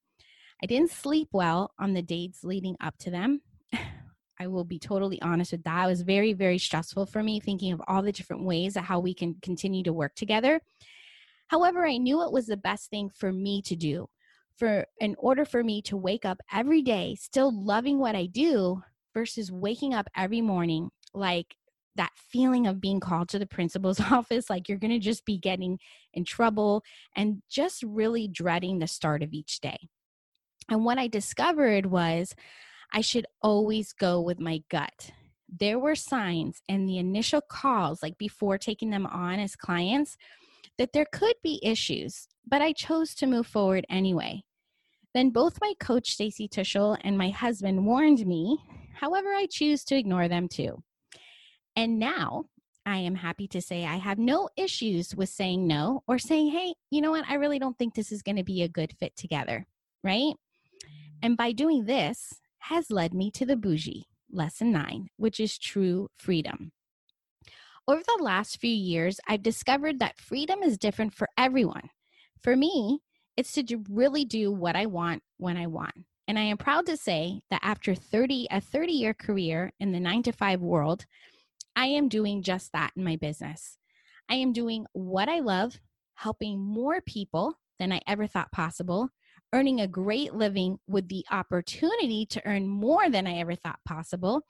I 0.63 0.67
didn't 0.67 0.93
sleep 0.93 1.29
well 1.33 1.73
on 1.81 1.93
the 1.93 2.03
dates 2.03 2.45
leading 2.45 2.77
up 2.81 2.97
to 2.99 3.11
them. 3.11 3.41
I 4.41 4.47
will 4.47 4.65
be 4.65 4.79
totally 4.79 5.21
honest 5.21 5.53
with 5.53 5.65
that. 5.65 5.85
It 5.85 5.89
was 5.89 6.03
very, 6.03 6.33
very 6.33 6.59
stressful 6.59 7.07
for 7.07 7.23
me 7.23 7.41
thinking 7.41 7.73
of 7.73 7.83
all 7.89 8.03
the 8.03 8.13
different 8.13 8.45
ways 8.45 8.77
of 8.77 8.85
how 8.85 9.01
we 9.01 9.13
can 9.13 9.35
continue 9.43 9.83
to 9.83 9.93
work 9.93 10.15
together. 10.15 10.61
However, 11.49 11.85
I 11.87 11.97
knew 11.97 12.23
it 12.23 12.33
was 12.33 12.47
the 12.47 12.57
best 12.57 12.91
thing 12.91 13.11
for 13.11 13.33
me 13.33 13.61
to 13.63 13.75
do. 13.75 14.09
For 14.57 14.87
in 15.01 15.17
order 15.19 15.45
for 15.45 15.65
me 15.65 15.83
to 15.83 15.97
wake 15.97 16.25
up 16.25 16.41
every 16.53 16.83
day 16.83 17.17
still 17.17 17.53
loving 17.53 17.99
what 17.99 18.15
I 18.15 18.27
do 18.27 18.83
versus 19.15 19.51
waking 19.51 19.95
up 19.95 20.09
every 20.17 20.41
morning 20.41 20.91
like 21.13 21.57
that 21.97 22.13
feeling 22.17 22.67
of 22.67 22.81
being 22.81 23.01
called 23.01 23.29
to 23.31 23.39
the 23.39 23.47
principal's 23.47 24.01
office 24.13 24.49
like 24.49 24.69
you're 24.69 24.79
going 24.79 24.93
to 24.93 24.99
just 24.99 25.25
be 25.25 25.39
getting 25.39 25.79
in 26.15 26.25
trouble 26.25 26.85
and 27.17 27.43
just 27.51 27.83
really 27.83 28.29
dreading 28.29 28.79
the 28.79 28.87
start 28.87 29.23
of 29.23 29.33
each 29.33 29.61
day. 29.61 29.89
And 30.69 30.85
what 30.85 30.99
I 30.99 31.09
discovered 31.09 31.87
was 31.87 32.35
I 32.93 33.01
should 33.01 33.27
always 33.43 33.93
go 33.93 34.21
with 34.21 34.39
my 34.39 34.63
gut. 34.71 35.11
There 35.49 35.79
were 35.79 35.95
signs 35.95 36.63
in 36.69 36.87
the 36.87 36.99
initial 36.99 37.41
calls, 37.41 38.03
like 38.03 38.19
before 38.19 38.59
taking 38.59 38.91
them 38.91 39.07
on 39.07 39.39
as 39.39 39.57
clients, 39.57 40.17
that 40.79 40.93
there 40.93 41.07
could 41.13 41.35
be 41.43 41.61
issues, 41.63 42.27
but 42.47 42.63
I 42.63 42.73
chose 42.73 43.15
to 43.17 43.27
move 43.27 43.47
forward 43.47 43.85
anyway. 43.91 44.43
Then 45.15 45.31
both 45.31 45.61
my 45.61 45.75
coach, 45.79 46.13
Stacy 46.13 46.49
Tuschl, 46.49 46.97
and 47.03 47.19
my 47.19 47.29
husband 47.29 47.85
warned 47.85 48.27
me. 48.27 48.59
However, 48.95 49.29
I 49.29 49.47
choose 49.51 49.85
to 49.85 49.97
ignore 49.97 50.29
them 50.29 50.49
too. 50.49 50.83
And 51.77 51.99
now 51.99 52.45
I 52.87 52.99
am 52.99 53.15
happy 53.15 53.47
to 53.49 53.61
say 53.61 53.85
I 53.85 53.97
have 53.97 54.19
no 54.19 54.49
issues 54.57 55.15
with 55.15 55.29
saying 55.29 55.67
no 55.67 56.03
or 56.07 56.19
saying, 56.19 56.51
hey, 56.51 56.75
you 56.91 57.01
know 57.01 57.11
what? 57.11 57.27
I 57.29 57.35
really 57.35 57.59
don't 57.59 57.77
think 57.79 57.95
this 57.95 58.13
is 58.13 58.23
going 58.23 58.37
to 58.37 58.45
be 58.45 58.63
a 58.63 58.69
good 58.69 58.93
fit 58.99 59.15
together, 59.17 59.67
right? 60.03 60.35
And 61.23 61.37
by 61.37 61.53
doing 61.53 61.85
this, 61.85 62.41
has 62.59 62.91
led 62.91 63.15
me 63.15 63.31
to 63.31 63.47
the 63.47 63.57
bougie, 63.57 64.07
lesson 64.31 64.73
nine, 64.73 65.09
which 65.17 65.39
is 65.39 65.57
true 65.57 66.09
freedom. 66.17 66.73
Over 67.89 68.03
the 68.07 68.23
last 68.23 68.61
few 68.61 68.75
years, 68.75 69.21
I've 69.27 69.43
discovered 69.43 69.99
that 69.99 70.19
freedom 70.19 70.63
is 70.63 70.79
different 70.79 71.15
for 71.15 71.29
everyone. 71.39 71.91
For 72.43 72.57
me, 72.57 73.01
it's 73.37 73.53
to 73.53 73.85
really 73.89 74.25
do 74.25 74.53
what 74.53 74.77
I 74.77 74.87
want 74.87 75.23
when 75.39 75.57
I 75.57 75.67
want. 75.67 75.95
And 76.29 76.39
I 76.39 76.43
am 76.43 76.57
proud 76.57 76.87
to 76.87 76.97
say 76.97 77.41
that 77.51 77.61
after 77.63 77.95
30 77.95 78.49
a 78.51 78.61
30 78.61 78.93
year 78.93 79.15
career 79.15 79.73
in 79.81 79.93
the 79.93 80.01
9 80.01 80.23
to 80.25 80.33
5 80.33 80.61
world, 80.61 81.07
I 81.75 81.87
am 81.87 82.09
doing 82.09 82.43
just 82.43 82.73
that 82.73 82.93
in 82.97 83.05
my 83.05 83.17
business. 83.17 83.79
I 84.29 84.35
am 84.37 84.53
doing 84.53 84.87
what 84.93 85.29
I 85.29 85.41
love, 85.41 85.81
helping 86.15 86.61
more 86.61 87.01
people 87.01 87.55
than 87.79 87.93
I 87.93 88.01
ever 88.07 88.27
thought 88.27 88.53
possible, 88.53 89.11
earning 89.53 89.81
a 89.81 89.87
great 89.87 90.35
living 90.35 90.79
with 90.87 91.09
the 91.09 91.25
opportunity 91.31 92.27
to 92.27 92.43
earn 92.47 92.67
more 92.67 93.11
than 93.11 93.27
I 93.27 93.39
ever 93.39 93.55
thought 93.55 93.79
possible. 93.85 94.43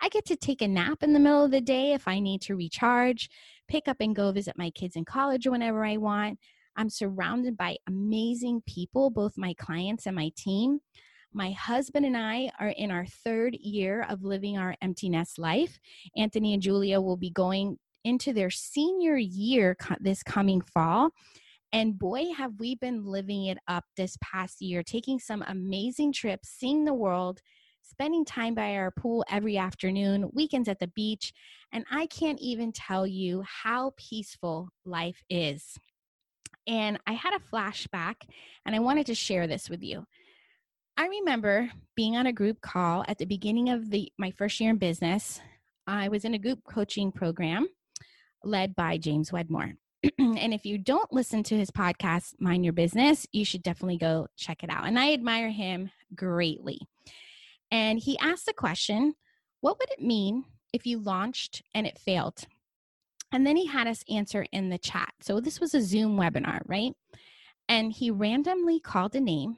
I 0.00 0.08
get 0.08 0.26
to 0.26 0.36
take 0.36 0.62
a 0.62 0.68
nap 0.68 1.02
in 1.02 1.12
the 1.12 1.18
middle 1.18 1.44
of 1.44 1.50
the 1.50 1.60
day 1.60 1.92
if 1.92 2.06
I 2.06 2.20
need 2.20 2.42
to 2.42 2.56
recharge, 2.56 3.30
pick 3.68 3.88
up 3.88 3.98
and 4.00 4.14
go 4.14 4.32
visit 4.32 4.58
my 4.58 4.70
kids 4.70 4.96
in 4.96 5.04
college 5.04 5.46
whenever 5.46 5.84
I 5.84 5.96
want. 5.96 6.38
I'm 6.76 6.90
surrounded 6.90 7.56
by 7.56 7.76
amazing 7.86 8.62
people, 8.66 9.10
both 9.10 9.36
my 9.36 9.54
clients 9.54 10.06
and 10.06 10.16
my 10.16 10.30
team. 10.36 10.80
My 11.32 11.52
husband 11.52 12.06
and 12.06 12.16
I 12.16 12.50
are 12.58 12.68
in 12.68 12.90
our 12.90 13.06
third 13.06 13.54
year 13.54 14.06
of 14.08 14.24
living 14.24 14.58
our 14.58 14.74
empty 14.82 15.08
nest 15.08 15.38
life. 15.38 15.78
Anthony 16.16 16.54
and 16.54 16.62
Julia 16.62 17.00
will 17.00 17.16
be 17.16 17.30
going 17.30 17.78
into 18.04 18.32
their 18.32 18.50
senior 18.50 19.16
year 19.16 19.76
this 20.00 20.22
coming 20.22 20.60
fall. 20.60 21.10
And 21.72 21.98
boy, 21.98 22.24
have 22.36 22.58
we 22.58 22.74
been 22.74 23.04
living 23.04 23.46
it 23.46 23.58
up 23.68 23.84
this 23.96 24.16
past 24.20 24.60
year, 24.60 24.82
taking 24.82 25.18
some 25.18 25.44
amazing 25.46 26.12
trips, 26.12 26.48
seeing 26.48 26.84
the 26.84 26.94
world, 26.94 27.40
spending 27.82 28.24
time 28.24 28.54
by 28.54 28.74
our 28.74 28.90
pool 28.90 29.24
every 29.30 29.56
afternoon, 29.56 30.30
weekends 30.32 30.68
at 30.68 30.78
the 30.80 30.88
beach. 30.88 31.32
And 31.72 31.84
I 31.90 32.06
can't 32.06 32.40
even 32.40 32.72
tell 32.72 33.06
you 33.06 33.44
how 33.46 33.92
peaceful 33.96 34.70
life 34.84 35.22
is. 35.30 35.78
And 36.66 36.98
I 37.06 37.12
had 37.12 37.34
a 37.34 37.54
flashback, 37.54 38.16
and 38.66 38.74
I 38.74 38.80
wanted 38.80 39.06
to 39.06 39.14
share 39.14 39.46
this 39.46 39.70
with 39.70 39.82
you. 39.82 40.04
I 40.96 41.06
remember 41.06 41.70
being 41.96 42.16
on 42.16 42.26
a 42.26 42.32
group 42.32 42.60
call 42.60 43.04
at 43.08 43.18
the 43.18 43.24
beginning 43.24 43.70
of 43.70 43.90
the 43.90 44.12
my 44.18 44.32
first 44.32 44.60
year 44.60 44.70
in 44.70 44.76
business. 44.76 45.40
I 45.86 46.08
was 46.08 46.24
in 46.24 46.34
a 46.34 46.38
group 46.38 46.60
coaching 46.68 47.10
program 47.10 47.68
led 48.44 48.76
by 48.76 48.98
James 48.98 49.32
Wedmore. 49.32 49.72
and 50.18 50.54
if 50.54 50.64
you 50.64 50.78
don't 50.78 51.12
listen 51.12 51.42
to 51.44 51.56
his 51.56 51.70
podcast, 51.70 52.34
Mind 52.38 52.64
Your 52.64 52.72
Business, 52.72 53.26
you 53.32 53.44
should 53.44 53.62
definitely 53.62 53.98
go 53.98 54.28
check 54.36 54.62
it 54.62 54.70
out. 54.70 54.86
And 54.86 54.98
I 54.98 55.12
admire 55.12 55.50
him 55.50 55.90
greatly. 56.14 56.80
And 57.70 57.98
he 57.98 58.18
asked 58.18 58.46
the 58.46 58.52
question 58.52 59.14
What 59.60 59.78
would 59.78 59.90
it 59.90 60.02
mean 60.02 60.44
if 60.72 60.86
you 60.86 60.98
launched 60.98 61.62
and 61.74 61.86
it 61.86 61.98
failed? 61.98 62.44
And 63.32 63.46
then 63.46 63.56
he 63.56 63.66
had 63.66 63.86
us 63.86 64.04
answer 64.08 64.46
in 64.52 64.70
the 64.70 64.78
chat. 64.78 65.12
So 65.20 65.40
this 65.40 65.60
was 65.60 65.74
a 65.74 65.82
Zoom 65.82 66.16
webinar, 66.16 66.62
right? 66.66 66.92
And 67.68 67.92
he 67.92 68.10
randomly 68.10 68.80
called 68.80 69.14
a 69.14 69.20
name 69.20 69.56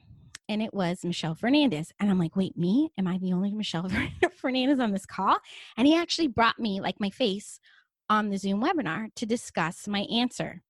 and 0.49 0.61
it 0.61 0.75
was 0.75 1.05
Michelle 1.05 1.35
Fernandez. 1.35 1.93
And 1.99 2.11
I'm 2.11 2.19
like, 2.19 2.37
wait, 2.37 2.59
me? 2.59 2.91
Am 2.99 3.07
I 3.07 3.17
the 3.17 3.33
only 3.33 3.55
Michelle 3.55 3.91
Fernandez 4.37 4.81
on 4.81 4.93
this 4.93 5.07
call? 5.07 5.39
And 5.77 5.87
he 5.87 5.97
actually 5.97 6.29
brought 6.29 6.59
me 6.59 6.81
like 6.81 7.01
my 7.01 7.09
face 7.09 7.59
on 8.13 8.29
the 8.29 8.37
Zoom 8.37 8.63
webinar 8.63 9.09
to 9.17 9.25
discuss 9.25 9.89
my 9.89 10.01
answer. 10.01 10.61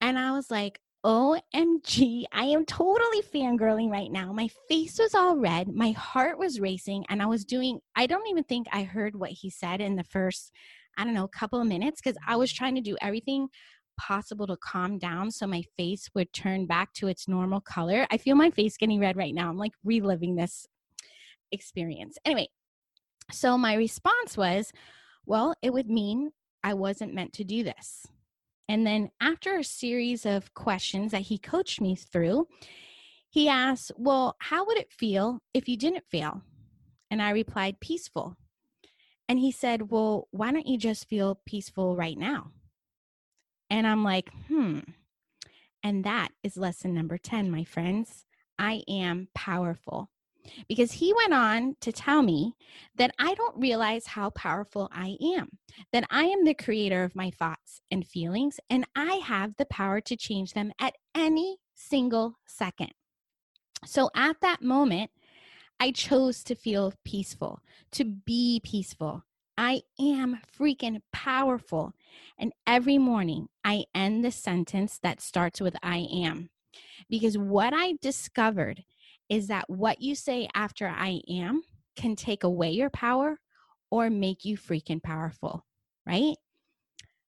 And 0.00 0.16
I 0.16 0.30
was 0.30 0.48
like, 0.48 0.78
OMG, 1.04 2.22
I 2.32 2.44
am 2.44 2.64
totally 2.64 3.22
fangirling 3.22 3.90
right 3.90 4.12
now. 4.12 4.32
My 4.32 4.48
face 4.68 4.96
was 5.00 5.12
all 5.12 5.36
red, 5.36 5.66
my 5.66 5.90
heart 5.90 6.38
was 6.38 6.60
racing, 6.60 7.04
and 7.08 7.20
I 7.20 7.26
was 7.26 7.44
doing, 7.44 7.80
I 7.96 8.06
don't 8.06 8.28
even 8.28 8.44
think 8.44 8.68
I 8.70 8.84
heard 8.84 9.16
what 9.16 9.30
he 9.30 9.50
said 9.50 9.80
in 9.80 9.96
the 9.96 10.04
first, 10.04 10.52
I 10.96 11.02
don't 11.02 11.14
know, 11.14 11.26
couple 11.26 11.60
of 11.60 11.66
minutes 11.66 12.00
because 12.00 12.16
I 12.24 12.36
was 12.36 12.52
trying 12.52 12.76
to 12.76 12.80
do 12.80 12.96
everything 13.02 13.48
possible 13.98 14.46
to 14.46 14.56
calm 14.56 14.98
down 14.98 15.32
so 15.32 15.48
my 15.48 15.64
face 15.76 16.08
would 16.14 16.32
turn 16.32 16.66
back 16.66 16.92
to 16.94 17.08
its 17.08 17.26
normal 17.26 17.60
color. 17.60 18.06
I 18.12 18.18
feel 18.18 18.36
my 18.36 18.50
face 18.50 18.76
getting 18.76 19.00
red 19.00 19.16
right 19.16 19.34
now. 19.34 19.48
I'm 19.48 19.58
like 19.58 19.72
reliving 19.84 20.36
this 20.36 20.68
experience. 21.50 22.18
Anyway, 22.24 22.48
so 23.32 23.58
my 23.58 23.74
response 23.74 24.36
was, 24.36 24.70
well, 25.26 25.54
it 25.60 25.72
would 25.72 25.90
mean 25.90 26.30
I 26.66 26.74
wasn't 26.74 27.14
meant 27.14 27.32
to 27.34 27.44
do 27.44 27.62
this. 27.62 28.08
And 28.68 28.84
then 28.84 29.10
after 29.20 29.56
a 29.56 29.62
series 29.62 30.26
of 30.26 30.52
questions 30.52 31.12
that 31.12 31.20
he 31.20 31.38
coached 31.38 31.80
me 31.80 31.94
through, 31.94 32.48
he 33.30 33.48
asked, 33.48 33.92
Well, 33.96 34.34
how 34.40 34.66
would 34.66 34.76
it 34.76 34.90
feel 34.90 35.38
if 35.54 35.68
you 35.68 35.76
didn't 35.76 36.10
fail? 36.10 36.42
And 37.08 37.22
I 37.22 37.30
replied, 37.30 37.78
Peaceful. 37.78 38.36
And 39.28 39.38
he 39.38 39.52
said, 39.52 39.92
Well, 39.92 40.26
why 40.32 40.50
don't 40.50 40.66
you 40.66 40.76
just 40.76 41.08
feel 41.08 41.40
peaceful 41.46 41.94
right 41.94 42.18
now? 42.18 42.50
And 43.70 43.86
I'm 43.86 44.02
like, 44.02 44.28
Hmm. 44.48 44.80
And 45.84 46.02
that 46.02 46.30
is 46.42 46.56
lesson 46.56 46.92
number 46.92 47.16
10, 47.16 47.48
my 47.48 47.62
friends. 47.62 48.24
I 48.58 48.82
am 48.88 49.28
powerful 49.36 50.10
because 50.68 50.92
he 50.92 51.12
went 51.12 51.32
on 51.32 51.76
to 51.80 51.92
tell 51.92 52.22
me 52.22 52.54
that 52.96 53.12
I 53.18 53.34
don't 53.34 53.60
realize 53.60 54.06
how 54.06 54.30
powerful 54.30 54.88
I 54.92 55.16
am, 55.36 55.58
that 55.92 56.04
I 56.10 56.24
am 56.24 56.44
the 56.44 56.54
creator 56.54 57.04
of 57.04 57.16
my 57.16 57.30
thoughts 57.30 57.80
and 57.90 58.06
feelings, 58.06 58.58
and 58.70 58.86
I 58.94 59.20
have 59.24 59.56
the 59.56 59.66
power 59.66 60.00
to 60.02 60.16
change 60.16 60.52
them 60.52 60.72
at 60.80 60.94
any 61.14 61.58
single 61.74 62.38
second. 62.46 62.90
So 63.84 64.10
at 64.16 64.40
that 64.40 64.62
moment, 64.62 65.10
I 65.78 65.90
chose 65.90 66.42
to 66.44 66.54
feel 66.54 66.92
peaceful, 67.04 67.60
to 67.92 68.04
be 68.04 68.60
peaceful. 68.64 69.22
I 69.58 69.82
am 70.00 70.40
freaking 70.58 71.00
powerful. 71.12 71.92
And 72.38 72.52
every 72.66 72.98
morning, 72.98 73.48
I 73.64 73.84
end 73.94 74.24
the 74.24 74.30
sentence 74.30 74.98
that 75.02 75.20
starts 75.20 75.60
with 75.60 75.76
I 75.82 76.06
am. 76.12 76.50
Because 77.08 77.38
what 77.38 77.72
I 77.74 77.94
discovered 78.02 78.84
is 79.28 79.48
that 79.48 79.68
what 79.68 80.00
you 80.00 80.14
say 80.14 80.48
after 80.54 80.86
I 80.88 81.20
am 81.28 81.62
can 81.96 82.16
take 82.16 82.44
away 82.44 82.70
your 82.70 82.90
power 82.90 83.38
or 83.90 84.10
make 84.10 84.44
you 84.44 84.56
freaking 84.56 85.02
powerful, 85.02 85.64
right? 86.06 86.36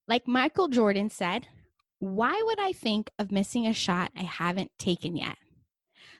Like 0.06 0.26
Michael 0.26 0.68
Jordan 0.68 1.10
said, 1.10 1.46
why 1.98 2.40
would 2.44 2.60
I 2.60 2.72
think 2.72 3.10
of 3.18 3.32
missing 3.32 3.66
a 3.66 3.72
shot 3.72 4.12
I 4.16 4.22
haven't 4.22 4.70
taken 4.78 5.16
yet? 5.16 5.36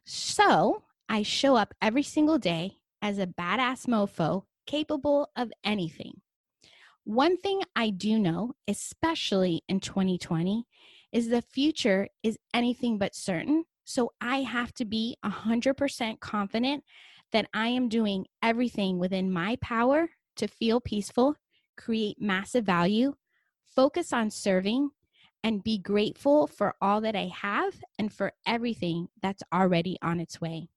So 0.04 0.82
I 1.08 1.22
show 1.22 1.56
up 1.56 1.74
every 1.80 2.02
single 2.02 2.38
day 2.38 2.78
as 3.00 3.18
a 3.18 3.26
badass 3.26 3.86
mofo 3.86 4.44
capable 4.66 5.30
of 5.36 5.52
anything. 5.64 6.20
One 7.04 7.36
thing 7.38 7.62
I 7.74 7.90
do 7.90 8.18
know, 8.18 8.52
especially 8.66 9.62
in 9.68 9.80
2020, 9.80 10.66
is 11.12 11.28
the 11.28 11.40
future 11.40 12.08
is 12.22 12.38
anything 12.52 12.98
but 12.98 13.14
certain 13.14 13.64
so 13.88 14.12
I 14.20 14.42
have 14.42 14.74
to 14.74 14.84
be 14.84 15.16
100% 15.24 16.20
confident 16.20 16.84
that 17.32 17.48
I 17.54 17.68
am 17.68 17.88
doing 17.88 18.26
everything 18.42 18.98
within 18.98 19.32
my 19.32 19.56
power 19.62 20.10
to 20.36 20.46
feel 20.46 20.78
peaceful, 20.78 21.36
create 21.74 22.20
massive 22.20 22.66
value, 22.66 23.14
focus 23.64 24.12
on 24.12 24.30
serving, 24.30 24.90
and 25.42 25.64
be 25.64 25.78
grateful 25.78 26.46
for 26.46 26.74
all 26.82 27.00
that 27.00 27.16
I 27.16 27.30
have 27.34 27.80
and 27.98 28.12
for 28.12 28.34
everything 28.46 29.08
that's 29.22 29.42
already 29.54 29.96
on 30.02 30.20
its 30.20 30.38
way. 30.38 30.68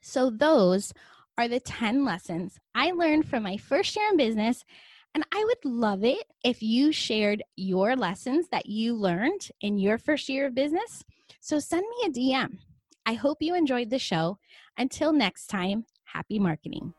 So, 0.00 0.30
those 0.30 0.92
are 1.36 1.48
the 1.48 1.58
10 1.58 2.04
lessons 2.04 2.60
I 2.72 2.92
learned 2.92 3.28
from 3.28 3.42
my 3.42 3.56
first 3.56 3.96
year 3.96 4.08
in 4.10 4.16
business. 4.16 4.64
And 5.12 5.24
I 5.32 5.44
would 5.44 5.72
love 5.72 6.04
it 6.04 6.24
if 6.44 6.62
you 6.62 6.92
shared 6.92 7.42
your 7.56 7.96
lessons 7.96 8.46
that 8.52 8.66
you 8.66 8.94
learned 8.94 9.48
in 9.60 9.76
your 9.76 9.98
first 9.98 10.28
year 10.28 10.46
of 10.46 10.54
business 10.54 11.02
so 11.42 11.58
send 11.58 11.84
me 11.90 12.06
a 12.06 12.10
DM. 12.10 12.58
I 13.04 13.14
hope 13.14 13.38
you 13.40 13.56
enjoyed 13.56 13.90
the 13.90 13.98
show. 13.98 14.38
Until 14.78 15.12
next 15.12 15.48
time, 15.48 15.84
happy 16.04 16.38
marketing. 16.38 16.94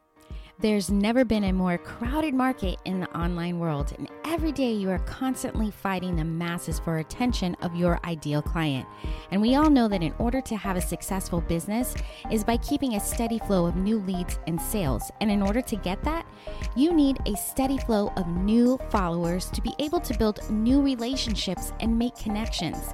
There's 0.60 0.92
never 0.92 1.24
been 1.24 1.46
a 1.46 1.54
more 1.54 1.78
crowded 1.78 2.34
market 2.34 2.78
in 2.84 3.00
the 3.00 3.10
online 3.18 3.58
world, 3.58 3.94
and 3.98 4.10
every 4.26 4.52
day 4.52 4.72
you 4.74 4.90
are 4.90 5.00
constantly 5.00 5.72
fighting 5.72 6.16
the 6.16 6.26
masses 6.26 6.78
for 6.78 6.98
attention 6.98 7.56
of 7.62 7.76
your 7.76 8.02
ideal 8.06 8.42
client. 8.42 8.86
And 9.32 9.42
we 9.42 9.56
all 9.56 9.70
know 9.70 9.88
that 9.88 10.04
in 10.04 10.14
order 10.20 10.42
to 10.42 10.58
have 10.58 10.76
a 10.76 10.82
successful 10.82 11.40
business 11.40 11.96
is 12.30 12.44
by 12.44 12.58
keeping 12.58 12.96
a 12.96 13.00
steady 13.00 13.40
flow 13.40 13.66
of 13.66 13.78
new 13.78 14.00
leads 14.00 14.40
and 14.46 14.62
sales. 14.62 15.10
And 15.22 15.32
in 15.32 15.42
order 15.42 15.62
to 15.62 15.76
get 15.78 16.04
that, 16.04 16.28
you 16.76 16.94
need 16.94 17.18
a 17.26 17.36
steady 17.36 17.78
flow 17.78 18.12
of 18.18 18.28
new 18.28 18.78
followers 18.90 19.50
to 19.52 19.62
be 19.62 19.74
able 19.80 20.02
to 20.02 20.18
build 20.18 20.50
new 20.52 20.82
relationships 20.82 21.72
and 21.80 21.98
make 21.98 22.16
connections. 22.16 22.94